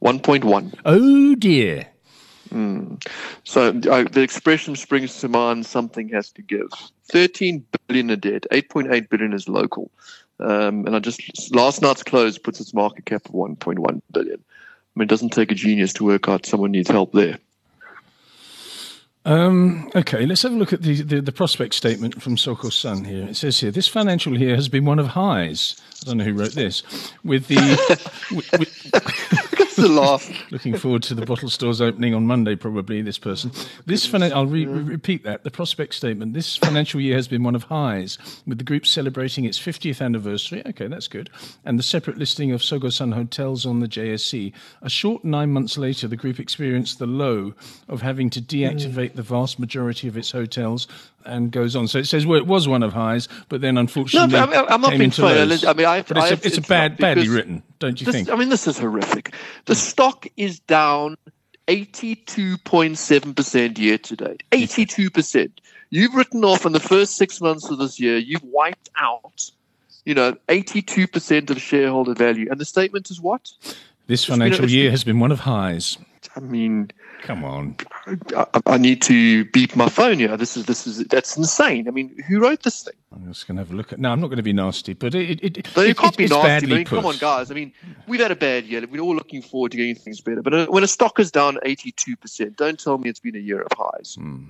1.1. 0.03 0.73
Oh 0.85 1.35
dear. 1.35 1.85
Mm. 2.49 3.07
So 3.43 3.67
uh, 3.67 4.05
the 4.11 4.21
expression 4.21 4.75
springs 4.75 5.19
to 5.19 5.27
mind 5.27 5.67
something 5.67 6.09
has 6.09 6.31
to 6.31 6.41
give. 6.41 6.69
13 7.11 7.63
billion 7.87 8.09
of 8.09 8.21
debt, 8.21 8.47
8.8 8.51 9.07
billion 9.07 9.33
is 9.33 9.47
local. 9.47 9.91
Um, 10.39 10.87
and 10.87 10.95
I 10.95 10.99
just, 10.99 11.53
last 11.53 11.83
night's 11.83 12.01
close 12.01 12.39
puts 12.39 12.59
its 12.59 12.73
market 12.73 13.05
cap 13.05 13.23
of 13.27 13.33
1.1 13.33 14.01
billion. 14.11 14.39
I 14.39 14.99
mean, 14.99 15.03
it 15.03 15.09
doesn't 15.09 15.29
take 15.29 15.51
a 15.51 15.55
genius 15.55 15.93
to 15.93 16.05
work 16.05 16.27
out 16.27 16.47
someone 16.47 16.71
needs 16.71 16.89
help 16.89 17.11
there. 17.11 17.37
Um, 19.25 19.91
okay, 19.95 20.25
let's 20.25 20.41
have 20.43 20.53
a 20.53 20.55
look 20.55 20.71
at 20.71 20.81
the, 20.81 21.01
the, 21.01 21.21
the, 21.21 21.31
prospect 21.31 21.73
statement 21.73 22.21
from 22.21 22.37
Tsogo 22.37 22.71
Sun 22.71 23.03
here. 23.03 23.25
It 23.25 23.35
says 23.35 23.59
here, 23.59 23.69
this 23.69 23.87
financial 23.87 24.39
year 24.39 24.55
has 24.55 24.69
been 24.69 24.85
one 24.85 24.97
of 24.97 25.07
highs. 25.07 25.75
I 26.01 26.05
don't 26.05 26.17
know 26.17 26.23
who 26.23 26.33
wrote 26.33 26.53
this. 26.53 26.83
With 27.23 27.47
the. 27.47 27.57
with, 28.35 28.51
with, 28.57 29.68
the 29.79 29.87
laugh. 29.89 30.29
Looking 30.51 30.77
forward 30.77 31.03
to 31.03 31.15
the 31.15 31.25
bottle 31.25 31.49
stores 31.49 31.81
opening 31.81 32.13
on 32.13 32.25
Monday, 32.25 32.55
probably, 32.55 33.01
this 33.01 33.17
person. 33.17 33.51
This 33.85 34.13
I'll 34.13 34.45
re- 34.45 34.65
re- 34.65 34.81
repeat 34.83 35.23
that. 35.23 35.43
The 35.43 35.51
prospect 35.51 35.93
statement. 35.93 36.33
This 36.33 36.57
financial 36.57 36.99
year 36.99 37.15
has 37.15 37.27
been 37.27 37.43
one 37.43 37.55
of 37.55 37.63
highs, 37.63 38.17
with 38.45 38.57
the 38.57 38.63
group 38.63 38.85
celebrating 38.85 39.45
its 39.45 39.59
50th 39.59 40.01
anniversary. 40.01 40.61
Okay, 40.65 40.87
that's 40.87 41.07
good. 41.07 41.29
And 41.65 41.79
the 41.79 41.83
separate 41.83 42.17
listing 42.17 42.51
of 42.51 42.61
Tsogo 42.61 42.91
Sun 42.91 43.11
hotels 43.13 43.65
on 43.65 43.79
the 43.79 43.87
JSE. 43.87 44.53
A 44.81 44.89
short 44.89 45.23
nine 45.23 45.51
months 45.51 45.77
later, 45.77 46.07
the 46.07 46.17
group 46.17 46.39
experienced 46.39 46.99
the 46.99 47.07
low 47.07 47.53
of 47.87 48.01
having 48.01 48.29
to 48.31 48.41
deactivate 48.41 49.15
the 49.15 49.23
vast 49.23 49.59
majority 49.59 50.07
of 50.07 50.17
its 50.17 50.31
hotels 50.31 50.87
and 51.25 51.51
goes 51.51 51.75
on. 51.75 51.87
So 51.87 51.99
it 51.99 52.05
says, 52.05 52.25
well, 52.25 52.39
it 52.39 52.47
was 52.47 52.67
one 52.67 52.81
of 52.83 52.93
highs, 52.93 53.27
but 53.49 53.61
then 53.61 53.77
unfortunately 53.77 54.37
no, 54.37 54.47
but 54.47 54.71
I'm 54.71 54.81
not 54.81 54.93
into 54.93 55.21
lows. 55.21 55.63
I 55.63 55.73
mean, 55.73 55.85
I, 55.85 56.01
but 56.01 56.17
it's, 56.17 56.31
a, 56.31 56.47
it's 56.47 56.57
a 56.57 56.61
bad, 56.61 56.97
badly 56.97 57.29
written, 57.29 57.61
don't 57.79 57.99
you 57.99 58.05
this, 58.05 58.15
think? 58.15 58.29
I 58.29 58.35
mean, 58.35 58.49
this 58.49 58.67
is 58.67 58.77
horrific. 58.77 59.33
The 59.65 59.75
stock 59.75 60.27
is 60.37 60.59
down 60.59 61.17
82.7% 61.67 63.77
year 63.77 63.97
to 63.99 64.15
date. 64.15 64.43
82%. 64.51 65.51
You've 65.91 66.15
written 66.15 66.43
off 66.43 66.65
in 66.65 66.71
the 66.71 66.79
first 66.79 67.17
six 67.17 67.39
months 67.41 67.69
of 67.69 67.77
this 67.77 67.99
year, 67.99 68.17
you've 68.17 68.43
wiped 68.43 68.89
out, 68.95 69.51
you 70.05 70.15
know, 70.15 70.35
82% 70.47 71.49
of 71.49 71.61
shareholder 71.61 72.13
value. 72.13 72.47
And 72.49 72.57
the 72.59 72.65
statement 72.65 73.11
is 73.11 73.21
what? 73.21 73.51
This 74.07 74.25
financial 74.25 74.69
year 74.69 74.89
has 74.89 75.03
been 75.03 75.19
one 75.19 75.31
of 75.31 75.41
highs. 75.41 75.97
I 76.35 76.39
mean, 76.39 76.89
come 77.21 77.43
on. 77.43 77.75
I, 78.35 78.61
I, 78.65 78.77
need 78.77 79.01
to 79.03 79.45
beep 79.45 79.75
my 79.75 79.89
phone 79.89 80.19
here. 80.19 80.35
This 80.37 80.57
is 80.57 80.65
this 80.65 80.87
is 80.87 81.05
that's 81.05 81.37
insane. 81.37 81.87
I 81.87 81.91
mean, 81.91 82.15
who 82.27 82.39
wrote 82.39 82.63
this 82.63 82.83
thing? 82.83 82.93
I'm 83.13 83.27
just 83.27 83.47
going 83.47 83.57
to 83.57 83.63
have 83.63 83.71
a 83.71 83.75
look 83.75 83.91
at. 83.93 83.99
No, 83.99 84.11
I'm 84.11 84.19
not 84.19 84.27
going 84.27 84.37
to 84.37 84.43
be 84.43 84.53
nasty, 84.53 84.93
but 84.93 85.15
it. 85.15 85.43
it, 85.43 85.57
it, 85.57 85.65
can't 85.65 86.13
it, 86.13 86.17
be 86.17 86.23
it's 86.25 86.33
nasty. 86.33 86.47
Badly 86.47 86.71
I 86.71 86.75
mean, 86.77 86.85
put. 86.85 86.95
come 86.97 87.05
on, 87.05 87.17
guys. 87.17 87.51
I 87.51 87.53
mean, 87.53 87.73
we've 88.07 88.19
had 88.19 88.31
a 88.31 88.35
bad 88.35 88.65
year. 88.65 88.85
We're 88.89 89.01
all 89.01 89.15
looking 89.15 89.41
forward 89.41 89.71
to 89.71 89.77
getting 89.77 89.95
things 89.95 90.21
better. 90.21 90.41
But 90.41 90.53
uh, 90.53 90.65
when 90.67 90.83
a 90.83 90.87
stock 90.87 91.19
is 91.19 91.31
down 91.31 91.57
82 91.63 92.15
percent, 92.17 92.57
don't 92.57 92.79
tell 92.79 92.97
me 92.97 93.09
it's 93.09 93.19
been 93.19 93.35
a 93.35 93.39
year 93.39 93.61
of 93.61 93.71
highs. 93.75 94.15
Hmm. 94.15 94.45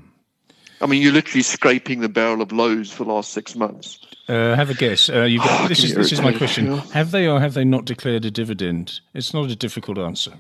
I 0.82 0.86
mean, 0.86 1.02
you're 1.02 1.12
literally 1.12 1.44
scraping 1.44 2.00
the 2.00 2.10
barrel 2.10 2.42
of 2.42 2.52
lows 2.52 2.92
for 2.92 3.04
the 3.04 3.12
last 3.12 3.32
six 3.32 3.56
months. 3.56 4.00
Uh, 4.30 4.56
have 4.56 4.70
a 4.70 4.74
guess. 4.74 5.10
Uh, 5.10 5.28
got, 5.38 5.62
oh, 5.62 5.68
this 5.68 5.84
is 5.84 5.96
this 5.96 6.12
is 6.12 6.22
my 6.22 6.32
question. 6.32 6.78
Have 6.94 7.12
they 7.12 7.28
or 7.28 7.40
have 7.40 7.54
they 7.54 7.66
not 7.66 7.86
declared 7.86 8.24
a 8.26 8.32
dividend? 8.32 9.02
It's 9.14 9.34
not 9.34 9.50
a 9.50 9.56
difficult 9.56 9.98
answer. 9.98 10.34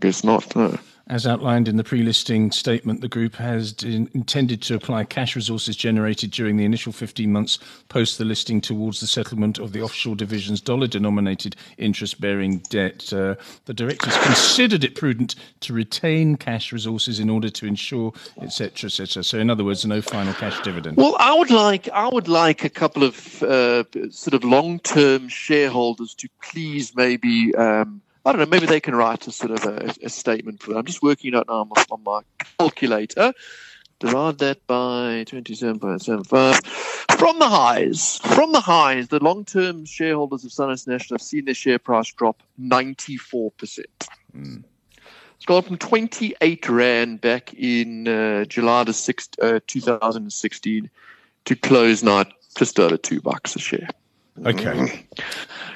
Guess 0.00 0.24
not. 0.24 0.54
No. 0.56 0.78
As 1.08 1.26
outlined 1.26 1.68
in 1.68 1.76
the 1.76 1.84
pre-listing 1.84 2.52
statement, 2.52 3.00
the 3.00 3.08
group 3.08 3.34
has 3.36 3.74
intended 3.82 4.62
to 4.62 4.74
apply 4.74 5.04
cash 5.04 5.34
resources 5.34 5.74
generated 5.74 6.30
during 6.30 6.56
the 6.56 6.64
initial 6.64 6.92
15 6.92 7.30
months 7.30 7.58
post 7.88 8.18
the 8.18 8.24
listing 8.24 8.60
towards 8.60 9.00
the 9.00 9.06
settlement 9.06 9.58
of 9.58 9.72
the 9.72 9.82
offshore 9.82 10.14
division's 10.14 10.60
dollar-denominated 10.60 11.56
interest-bearing 11.78 12.58
debt. 12.70 13.12
Uh, 13.12 13.34
the 13.64 13.74
directors 13.74 14.16
considered 14.18 14.84
it 14.84 14.94
prudent 14.94 15.34
to 15.60 15.72
retain 15.72 16.36
cash 16.36 16.72
resources 16.72 17.18
in 17.18 17.28
order 17.28 17.50
to 17.50 17.66
ensure, 17.66 18.12
etc., 18.40 18.86
etc. 18.86 19.24
So, 19.24 19.38
in 19.38 19.50
other 19.50 19.64
words, 19.64 19.84
no 19.84 20.02
final 20.02 20.34
cash 20.34 20.60
dividend. 20.62 20.96
Well, 20.96 21.16
I 21.18 21.34
would 21.34 21.50
like 21.50 21.88
I 21.88 22.08
would 22.08 22.28
like 22.28 22.64
a 22.64 22.70
couple 22.70 23.02
of 23.02 23.42
uh, 23.42 23.84
sort 24.10 24.34
of 24.34 24.44
long-term 24.44 25.28
shareholders 25.28 26.14
to 26.14 26.28
please 26.42 26.94
maybe. 26.94 27.54
Um, 27.56 28.01
I 28.24 28.32
don't 28.32 28.38
know, 28.38 28.46
maybe 28.46 28.66
they 28.66 28.80
can 28.80 28.94
write 28.94 29.26
a 29.26 29.32
sort 29.32 29.50
of 29.50 29.64
a, 29.64 29.94
a 30.02 30.08
statement 30.08 30.62
for 30.62 30.72
it. 30.72 30.76
I'm 30.76 30.84
just 30.84 31.02
working 31.02 31.34
out 31.34 31.48
now 31.48 31.68
on 31.90 32.02
my 32.04 32.20
calculator. 32.58 33.32
Divide 33.98 34.38
that 34.38 34.66
by 34.66 35.24
27.75. 35.26 37.18
From 37.18 37.38
the 37.38 37.48
highs, 37.48 38.18
from 38.18 38.52
the 38.52 38.60
highs, 38.60 39.08
the 39.08 39.22
long-term 39.22 39.84
shareholders 39.84 40.44
of 40.44 40.50
SunWest 40.50 40.88
National 40.88 41.18
have 41.18 41.22
seen 41.22 41.44
their 41.44 41.54
share 41.54 41.78
price 41.78 42.12
drop 42.12 42.42
94%. 42.60 43.84
Mm. 44.36 44.64
It's 45.36 45.46
gone 45.46 45.62
from 45.62 45.78
28 45.78 46.68
Rand 46.68 47.20
back 47.20 47.54
in 47.54 48.06
uh, 48.06 48.44
July 48.44 48.84
the 48.84 48.92
6th, 48.92 49.36
uh, 49.42 49.60
2016 49.66 50.90
to 51.44 51.56
close 51.56 52.02
now 52.02 52.24
just 52.56 52.78
over 52.78 52.96
two 52.96 53.20
bucks 53.20 53.56
a 53.56 53.58
share. 53.58 53.88
Okay. 54.40 54.64
Mm. 54.64 55.04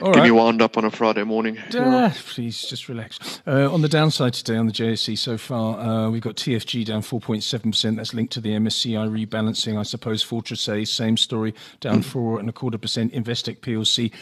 All 0.01 0.13
Get 0.13 0.21
right. 0.21 0.25
me 0.25 0.31
wound 0.31 0.63
up 0.63 0.77
on 0.77 0.85
a 0.85 0.91
Friday 0.91 1.25
morning. 1.25 1.59
Uh, 1.59 2.11
please, 2.27 2.63
just 2.63 2.89
relax. 2.89 3.41
Uh, 3.47 3.73
on 3.73 3.83
the 3.83 3.89
downside 3.89 4.35
today 4.35 4.57
on 4.57 4.67
the 4.67 4.73
JSE 4.73 5.17
so 5.17 5.39
far, 5.39 5.79
uh, 5.79 6.11
we've 6.11 6.23
got 6.23 6.37
TFG 6.37 6.85
down 6.85 7.03
4.7%. 7.03 7.97
That's 7.97 8.15
linked 8.15 8.33
to 8.35 8.41
the 8.41 8.51
MSCI 8.51 9.27
rebalancing. 9.27 9.79
I 9.79 9.83
suppose 9.83 10.23
Fortress 10.23 10.69
A, 10.69 10.85
same 10.85 11.17
story, 11.17 11.55
down 11.81 12.01
mm. 12.01 12.05
four 12.05 12.39
and 12.39 12.49
a 12.49 12.53
quarter 12.53 12.79
percent. 12.79 13.13
Investec 13.13 13.61
PLC 13.61 14.13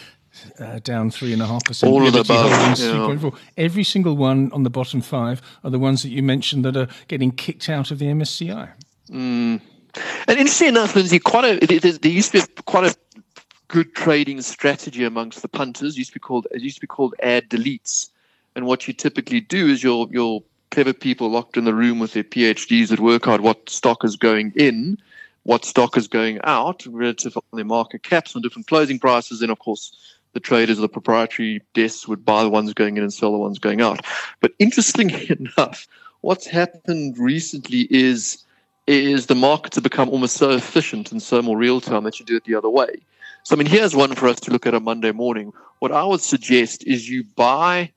uh, 0.59 0.79
down 0.81 1.11
three 1.11 1.33
and 1.33 1.42
a 1.42 1.47
half 1.47 1.64
percent. 1.64 1.92
All 1.92 2.07
of 2.07 2.12
the 2.12 2.20
above. 2.20 2.79
Yeah. 2.79 3.31
Every 3.57 3.85
single 3.85 4.16
one 4.16 4.51
on 4.53 4.62
the 4.62 4.70
bottom 4.70 5.01
five 5.01 5.42
are 5.62 5.70
the 5.70 5.79
ones 5.79 6.03
that 6.03 6.11
you 6.11 6.23
mentioned 6.23 6.64
that 6.64 6.77
are 6.77 6.88
getting 7.09 7.31
kicked 7.31 7.68
out 7.68 7.90
of 7.90 7.99
the 7.99 8.07
MSCI. 8.07 8.70
Mm. 9.11 9.61
And 10.27 10.38
interesting 10.38 10.68
enough, 10.68 10.97
Lindsay, 10.97 11.18
quite 11.18 11.44
a 11.44 11.66
there 11.66 12.11
used 12.11 12.33
to 12.33 12.40
be 12.40 12.62
quite 12.64 12.85
a 12.85 12.97
good 13.68 13.94
trading 13.94 14.40
strategy 14.42 15.05
amongst 15.05 15.42
the 15.42 15.48
punters. 15.48 15.94
It 15.94 15.98
used 15.98 16.11
to 16.11 16.14
be 16.14 16.20
called 16.20 16.46
it 16.50 16.61
used 16.61 16.77
to 16.77 16.81
be 16.81 16.87
called 16.87 17.14
add 17.22 17.48
deletes. 17.48 18.11
And 18.57 18.66
what 18.66 18.87
you 18.87 18.94
typically 18.94 19.40
do 19.40 19.68
is 19.68 19.83
your 19.83 20.09
your 20.11 20.42
clever 20.70 20.92
people 20.92 21.31
locked 21.31 21.57
in 21.57 21.64
the 21.64 21.74
room 21.74 21.98
with 21.98 22.12
their 22.12 22.24
PhDs 22.24 22.88
that 22.88 23.00
work 23.00 23.29
out 23.29 23.40
what 23.40 23.68
stock 23.68 24.05
is 24.05 24.16
going 24.16 24.53
in, 24.57 24.98
what 25.44 25.64
stock 25.64 25.96
is 25.96 26.09
going 26.09 26.40
out 26.44 26.85
relative 26.87 27.37
on 27.37 27.42
their 27.53 27.64
market 27.64 28.03
caps 28.03 28.35
and 28.35 28.42
different 28.42 28.66
closing 28.66 28.98
prices, 28.98 29.40
and 29.40 29.53
of 29.53 29.59
course 29.59 29.92
the 30.33 30.40
traders, 30.40 30.79
the 30.79 30.88
proprietary 30.88 31.62
desks 31.74 32.09
would 32.09 32.24
buy 32.24 32.42
the 32.42 32.50
ones 32.50 32.74
going 32.74 32.96
in 32.96 33.05
and 33.05 33.12
sell 33.12 33.31
the 33.31 33.38
ones 33.38 33.59
going 33.59 33.81
out. 33.81 34.05
But 34.40 34.53
interestingly 34.59 35.31
enough, 35.59 35.87
what's 36.20 36.46
happened 36.46 37.18
recently 37.18 37.87
is 37.90 38.38
is 38.87 39.27
the 39.27 39.35
markets 39.35 39.77
have 39.77 39.83
become 39.83 40.11
almost 40.11 40.37
so 40.37 40.50
efficient 40.50 41.11
and 41.11 41.22
so 41.22 41.40
more 41.40 41.57
real 41.57 41.81
time 41.81 42.05
that 42.05 42.20
you 42.20 42.27
do 42.27 42.37
it 42.37 42.44
the 42.44 42.55
other 42.55 42.68
way. 42.68 43.00
So, 43.44 43.54
I 43.54 43.59
mean, 43.59 43.66
here's 43.66 43.94
one 43.94 44.14
for 44.14 44.26
us 44.26 44.40
to 44.40 44.50
look 44.50 44.66
at 44.66 44.72
on 44.72 44.85
Monday 44.85 45.12
morning. 45.12 45.52
What 45.78 45.92
I 45.92 46.02
would 46.02 46.22
suggest 46.22 46.83
is 46.87 47.11
you 47.11 47.24
buy 47.37 47.92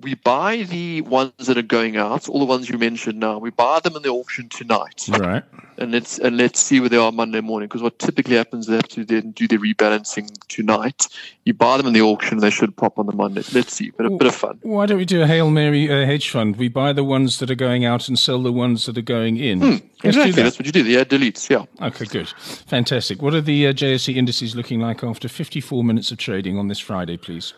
we 0.00 0.14
buy 0.14 0.62
the 0.62 1.00
ones 1.02 1.32
that 1.38 1.56
are 1.56 1.62
going 1.62 1.96
out, 1.96 2.28
all 2.28 2.38
the 2.38 2.44
ones 2.44 2.68
you 2.68 2.76
mentioned 2.78 3.18
now. 3.18 3.38
We 3.38 3.50
buy 3.50 3.80
them 3.80 3.96
in 3.96 4.02
the 4.02 4.10
auction 4.10 4.48
tonight, 4.48 5.06
right? 5.08 5.42
And 5.78 5.92
let's 5.92 6.18
and 6.18 6.36
let's 6.36 6.60
see 6.60 6.80
where 6.80 6.88
they 6.88 6.96
are 6.96 7.10
Monday 7.12 7.40
morning. 7.40 7.68
Because 7.68 7.82
what 7.82 7.98
typically 7.98 8.36
happens, 8.36 8.64
is 8.64 8.68
they 8.68 8.76
have 8.76 8.88
to 8.88 9.04
then 9.04 9.30
do 9.32 9.48
the 9.48 9.56
rebalancing 9.56 10.30
tonight. 10.48 11.08
You 11.44 11.54
buy 11.54 11.76
them 11.78 11.86
in 11.86 11.92
the 11.92 12.02
auction, 12.02 12.38
they 12.38 12.50
should 12.50 12.76
pop 12.76 12.98
on 12.98 13.06
the 13.06 13.12
Monday. 13.12 13.42
Let's 13.52 13.72
see, 13.72 13.90
but 13.90 14.06
a 14.06 14.10
bit 14.10 14.26
of 14.26 14.34
fun. 14.34 14.58
Why 14.62 14.86
don't 14.86 14.98
we 14.98 15.04
do 15.04 15.22
a 15.22 15.26
hail 15.26 15.50
mary 15.50 15.90
uh, 15.90 16.04
hedge 16.04 16.30
fund? 16.30 16.56
We 16.56 16.68
buy 16.68 16.92
the 16.92 17.04
ones 17.04 17.38
that 17.38 17.50
are 17.50 17.56
going 17.56 17.84
out 17.84 18.08
and 18.08 18.18
sell 18.18 18.42
the 18.42 18.52
ones 18.52 18.86
that 18.86 18.98
are 18.98 19.02
going 19.02 19.38
in. 19.38 19.60
Hmm, 19.60 19.76
exactly, 20.02 20.32
that. 20.32 20.42
that's 20.42 20.58
what 20.58 20.66
you 20.66 20.72
do. 20.72 20.82
The 20.82 20.98
ad 20.98 21.08
deletes, 21.08 21.48
yeah. 21.48 21.64
Okay, 21.86 22.04
good, 22.04 22.28
fantastic. 22.28 23.22
What 23.22 23.34
are 23.34 23.40
the 23.40 23.68
uh, 23.68 23.72
JSE 23.72 24.14
indices 24.14 24.54
looking 24.54 24.80
like 24.80 25.02
after 25.02 25.28
54 25.28 25.82
minutes 25.84 26.10
of 26.10 26.18
trading 26.18 26.58
on 26.58 26.68
this 26.68 26.78
Friday, 26.78 27.16
please? 27.16 27.54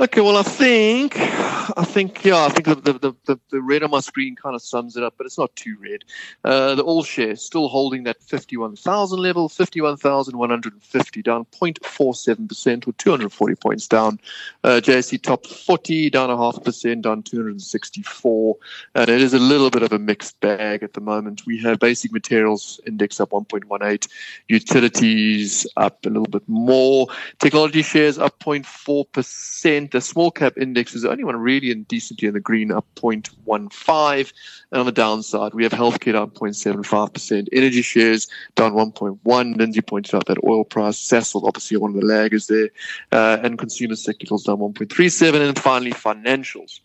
Okay, 0.00 0.20
well, 0.20 0.36
I 0.36 0.42
think, 0.42 1.16
I 1.16 1.84
think, 1.84 2.24
yeah, 2.24 2.44
I 2.44 2.48
think 2.48 2.66
the, 2.66 2.74
the, 2.74 3.14
the, 3.26 3.38
the, 3.50 3.62
red 3.62 3.84
on 3.84 3.92
my 3.92 4.00
screen 4.00 4.34
kind 4.34 4.56
of 4.56 4.60
sums 4.60 4.96
it 4.96 5.04
up, 5.04 5.14
but 5.16 5.24
it's 5.24 5.38
not 5.38 5.54
too 5.54 5.76
red. 5.80 6.02
Uh, 6.42 6.74
the 6.74 6.82
all 6.82 7.04
share 7.04 7.36
still 7.36 7.68
holding 7.68 8.02
that 8.02 8.20
51,000 8.20 9.20
level, 9.20 9.48
51,150 9.48 11.22
down 11.22 11.44
0.47% 11.44 12.88
or 12.88 12.92
240 12.92 13.54
points 13.54 13.86
down. 13.86 14.18
Uh, 14.64 14.80
JSE 14.82 15.22
top 15.22 15.46
40 15.46 16.10
down 16.10 16.28
a 16.28 16.36
half 16.36 16.60
percent, 16.64 17.02
down 17.02 17.22
264. 17.22 18.56
And 18.96 19.08
it 19.08 19.22
is 19.22 19.32
a 19.32 19.38
little 19.38 19.70
bit 19.70 19.84
of 19.84 19.92
a 19.92 19.98
mixed 20.00 20.40
bag 20.40 20.82
at 20.82 20.94
the 20.94 21.00
moment. 21.00 21.46
We 21.46 21.56
have 21.62 21.78
basic 21.78 22.10
materials 22.10 22.80
index 22.84 23.20
up 23.20 23.30
1.18, 23.30 24.08
utilities 24.48 25.68
up 25.76 26.04
a 26.04 26.08
little 26.08 26.26
bit 26.26 26.42
more, 26.48 27.06
technology 27.38 27.82
shares 27.82 28.18
up 28.18 28.40
0.4% 28.40 29.84
the 29.94 30.00
small 30.00 30.32
cap 30.32 30.58
index 30.58 30.92
is 30.96 31.02
the 31.02 31.10
only 31.10 31.22
one 31.22 31.36
really 31.36 31.70
in 31.70 31.84
decently 31.84 32.26
in 32.26 32.34
the 32.34 32.40
green, 32.40 32.72
up 32.72 32.84
0.15. 32.96 34.32
And 34.72 34.80
on 34.80 34.86
the 34.86 34.92
downside, 34.92 35.54
we 35.54 35.62
have 35.62 35.70
healthcare 35.70 36.14
down 36.14 36.32
0.75%, 36.32 37.48
energy 37.52 37.80
shares 37.80 38.26
down 38.56 38.72
1.1. 38.72 39.56
Lindsay 39.56 39.80
pointed 39.82 40.12
out 40.16 40.26
that 40.26 40.42
oil 40.42 40.64
price, 40.64 40.96
Sasol, 40.98 41.46
obviously 41.46 41.76
one 41.76 41.94
of 41.94 42.00
the 42.00 42.06
laggers 42.06 42.48
there, 42.48 42.70
uh, 43.12 43.38
and 43.44 43.56
consumer 43.56 43.94
cyclicals 43.94 44.42
down 44.42 44.56
1.37. 44.56 45.48
And 45.48 45.56
finally, 45.56 45.92
financials 45.92 46.80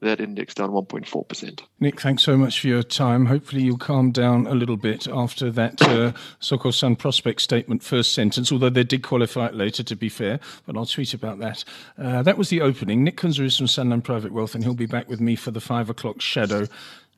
that 0.00 0.20
index 0.20 0.54
down 0.54 0.70
1.4%. 0.70 1.60
Nick, 1.80 2.00
thanks 2.00 2.22
so 2.22 2.36
much 2.36 2.60
for 2.60 2.68
your 2.68 2.82
time. 2.82 3.26
Hopefully, 3.26 3.62
you'll 3.62 3.78
calm 3.78 4.10
down 4.10 4.46
a 4.46 4.54
little 4.54 4.76
bit 4.76 5.08
after 5.08 5.50
that 5.50 5.80
uh, 5.82 6.12
so-called 6.40 6.74
Sun 6.74 6.96
Prospect 6.96 7.40
statement 7.40 7.82
first 7.82 8.12
sentence, 8.12 8.52
although 8.52 8.70
they 8.70 8.84
did 8.84 9.02
qualify 9.02 9.46
it 9.46 9.54
later, 9.54 9.82
to 9.82 9.96
be 9.96 10.08
fair, 10.08 10.40
but 10.66 10.76
I'll 10.76 10.86
tweet 10.86 11.14
about 11.14 11.38
that. 11.38 11.64
Uh, 11.98 12.22
that 12.22 12.38
was 12.38 12.50
the 12.50 12.60
opening. 12.60 13.02
Nick 13.02 13.16
Kunze 13.16 13.40
is 13.40 13.56
from 13.56 13.66
Sanlam 13.66 14.04
Private 14.04 14.32
Wealth, 14.32 14.54
and 14.54 14.62
he'll 14.62 14.74
be 14.74 14.86
back 14.86 15.08
with 15.08 15.20
me 15.20 15.36
for 15.36 15.50
the 15.50 15.60
five 15.60 15.88
o'clock 15.88 16.20
shadow 16.20 16.66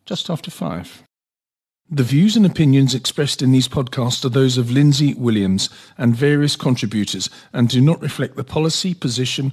just 0.05 0.31
after 0.31 0.51
five. 0.51 1.03
The 1.89 2.03
views 2.03 2.37
and 2.37 2.45
opinions 2.45 2.97
expressed 2.97 3.43
in 3.43 3.53
these 3.53 3.69
podcasts 3.69 4.25
are 4.25 4.29
those 4.29 4.59
of 4.59 4.73
Lindsay 4.73 5.15
Williams 5.15 5.71
and 5.97 6.17
various 6.17 6.57
contributors 6.57 7.31
and 7.53 7.69
do 7.69 7.81
not 7.81 8.03
reflect 8.03 8.35
the 8.35 8.43
policy, 8.43 8.93
position, 8.93 9.53